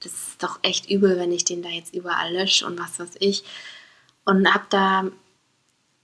[0.00, 3.16] Das ist doch echt übel, wenn ich den da jetzt überall lösche und was weiß
[3.20, 3.44] ich.
[4.24, 5.04] Und habe da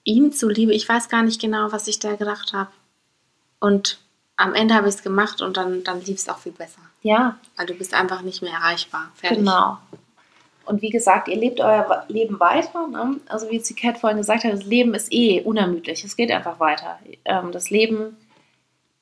[0.04, 2.70] ihm zuliebe, ich weiß gar nicht genau, was ich da gedacht habe.
[3.60, 3.98] Und
[4.36, 6.80] am Ende habe ich es gemacht und dann, dann lief es auch viel besser.
[7.02, 9.10] Ja, Weil du bist einfach nicht mehr erreichbar.
[9.14, 9.38] Fertig.
[9.38, 9.78] Genau.
[10.66, 12.86] Und wie gesagt, ihr lebt euer Leben weiter.
[12.88, 13.16] Ne?
[13.28, 16.04] Also wie Cat vorhin gesagt hat, das Leben ist eh unermüdlich.
[16.04, 16.98] Es geht einfach weiter.
[17.24, 18.16] Ähm, das Leben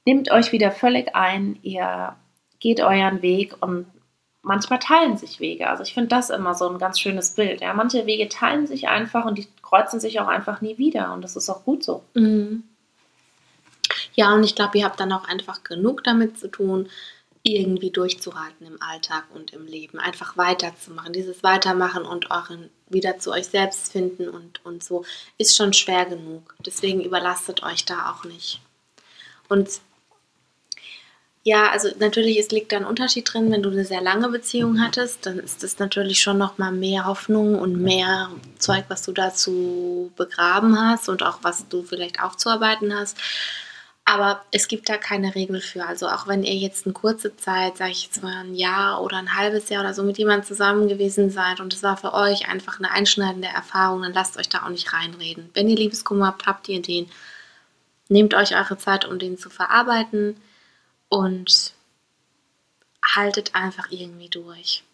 [0.05, 1.59] nimmt euch wieder völlig ein.
[1.62, 2.15] Ihr
[2.61, 3.87] geht euren Weg und
[4.43, 5.69] manchmal teilen sich Wege.
[5.69, 7.62] Also ich finde das immer so ein ganz schönes Bild.
[7.62, 7.73] Ja?
[7.73, 11.12] Manche Wege teilen sich einfach und die kreuzen sich auch einfach nie wieder.
[11.15, 12.03] Und das ist auch gut so.
[12.15, 12.62] Mhm.
[14.15, 16.89] Ja, und ich glaube, ihr habt dann auch einfach genug damit zu tun,
[17.45, 19.99] irgendwie durchzuhalten im Alltag und im Leben.
[19.99, 21.12] Einfach weiterzumachen.
[21.12, 25.05] Dieses Weitermachen und euren wieder zu euch selbst finden und, und so
[25.36, 26.55] ist schon schwer genug.
[26.64, 28.61] Deswegen überlastet euch da auch nicht.
[29.49, 29.68] Und
[31.47, 34.80] ja, also natürlich, es liegt da ein Unterschied drin, wenn du eine sehr lange Beziehung
[34.80, 39.12] hattest, dann ist das natürlich schon noch mal mehr Hoffnung und mehr Zeug, was du
[39.12, 43.18] dazu begraben hast und auch was du vielleicht aufzuarbeiten hast.
[44.07, 45.87] Aber es gibt da keine Regel für.
[45.87, 49.17] Also auch wenn ihr jetzt eine kurze Zeit, sage ich jetzt mal ein Jahr oder
[49.17, 52.49] ein halbes Jahr oder so mit jemandem zusammen gewesen seid und es war für euch
[52.49, 55.49] einfach eine einschneidende Erfahrung, dann lasst euch da auch nicht reinreden.
[55.55, 57.09] Wenn ihr Liebeskummer habt, habt ihr den.
[58.11, 60.37] Nehmt euch eure Zeit, um den zu verarbeiten
[61.09, 61.73] und
[63.03, 64.85] haltet einfach irgendwie durch.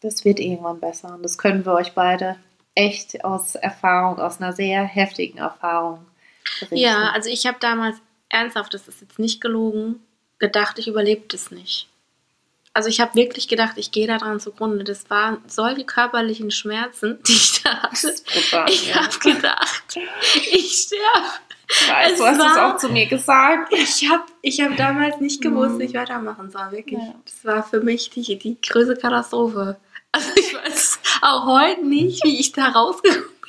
[0.00, 1.14] Das wird irgendwann besser.
[1.14, 2.36] Und das können wir euch beide
[2.74, 6.06] echt aus Erfahrung, aus einer sehr heftigen Erfahrung
[6.60, 6.76] berichten.
[6.76, 7.98] Ja, also ich habe damals
[8.30, 10.00] ernsthaft, das ist jetzt nicht gelogen,
[10.38, 11.86] gedacht, ich überlebe das nicht.
[12.72, 14.84] Also ich habe wirklich gedacht, ich gehe daran zugrunde.
[14.84, 18.14] Das waren solche körperlichen Schmerzen, die ich da hatte.
[18.32, 18.70] brutal.
[18.70, 18.94] Ich ja.
[19.04, 19.98] habe gedacht,
[20.52, 21.26] ich sterbe.
[22.04, 23.72] Es du hast es war- auch zu mir gesagt.
[23.72, 25.78] Ich habe ich hab damals nicht gewusst, Mhm.
[25.80, 26.70] wie ich weitermachen soll.
[26.70, 27.00] Wirklich.
[27.00, 27.14] Ja.
[27.24, 29.76] Das war für mich die, die größte Katastrophe.
[30.12, 33.39] Also ich weiß auch heute nicht, wie ich da rausgekommen bin.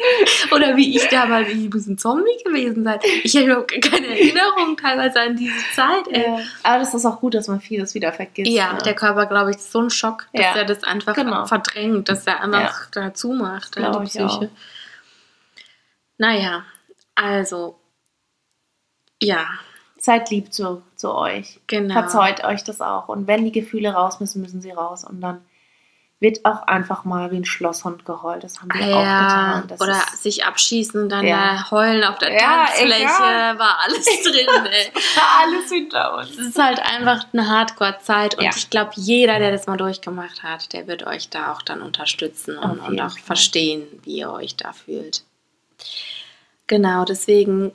[0.51, 2.99] Oder wie ich damals, ich muss ein Zombie gewesen sein.
[3.23, 6.07] Ich habe überhaupt keine Erinnerung teilweise an diese Zeit.
[6.09, 6.23] Ey.
[6.23, 6.39] Ja.
[6.63, 8.51] Aber das ist auch gut, dass man vieles wieder vergisst.
[8.51, 8.79] Ja, ne?
[8.83, 10.55] der Körper, glaube ich, ist so ein Schock, dass Ja.
[10.55, 11.45] er das einfach Genau.
[11.45, 14.43] verdrängt, dass er einfach dazu macht, ja, die ich auch.
[16.17, 16.63] Naja,
[17.15, 17.79] also,
[19.21, 19.45] ja,
[19.97, 21.59] Seid lieb zu, zu euch.
[21.67, 21.93] genau.
[21.93, 23.07] Verzeiht euch das auch.
[23.07, 25.03] Und wenn die Gefühle raus müssen, müssen sie raus.
[25.03, 25.41] Und dann
[26.21, 28.43] wird auch einfach mal wie ein Schlosshund geheult.
[28.43, 29.67] Das haben wir auch Ja, getan.
[29.67, 31.55] Das oder ist, sich abschießen und dann Ja.
[31.55, 33.59] da heulen auf der Ja, Tanzfläche, egal.
[33.59, 34.91] war alles drin, ey.
[35.41, 36.29] alles hinter uns.
[36.29, 40.71] Es ist halt einfach eine Hardcore-Zeit und ich glaube, jeder, der das mal durchgemacht hat,
[40.73, 43.23] der wird euch da auch dann unterstützen und, und auch Fall.
[43.23, 45.23] verstehen, wie ihr euch da fühlt.
[46.67, 47.71] Genau, deswegen,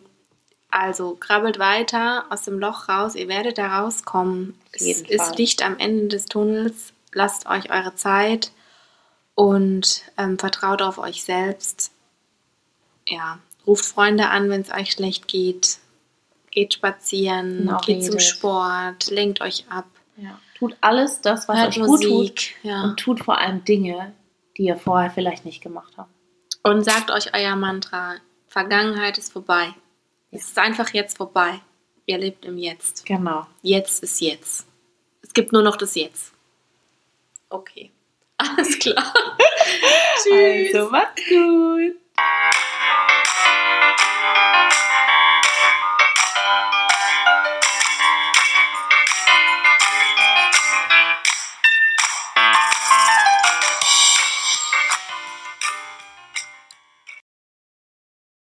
[0.70, 4.54] also krabbelt weiter aus dem Loch raus, ihr werdet da rauskommen.
[4.72, 5.34] Es ist Fall.
[5.36, 8.52] Licht am Ende des Tunnels, lasst euch eure Zeit
[9.34, 11.90] und ähm, vertraut auf euch selbst.
[13.08, 15.78] Ja, ruft Freunde an, wenn es euch schlecht geht.
[16.50, 18.22] Geht spazieren, Genau, geht zum redet.
[18.22, 19.86] Sport, lenkt euch ab.
[20.16, 20.38] Ja.
[20.58, 22.10] Tut alles das, was Hört euch gut tut.
[22.10, 22.56] Musik.
[22.62, 22.84] Ja.
[22.84, 24.12] Und tut vor allem Dinge,
[24.56, 26.10] die ihr vorher vielleicht nicht gemacht habt.
[26.62, 28.14] Und sagt euch euer Mantra:
[28.48, 29.74] Vergangenheit ist vorbei.
[30.30, 31.60] Es ist einfach jetzt vorbei.
[32.06, 33.04] Ihr lebt im Jetzt.
[33.04, 33.46] Genau.
[33.62, 34.66] Jetzt ist jetzt.
[35.22, 36.35] Es gibt nur noch das Jetzt.
[37.50, 37.92] Okay.
[38.38, 39.12] Alles klar.
[40.22, 40.74] Tschüss.
[40.74, 41.96] Also, macht's gut.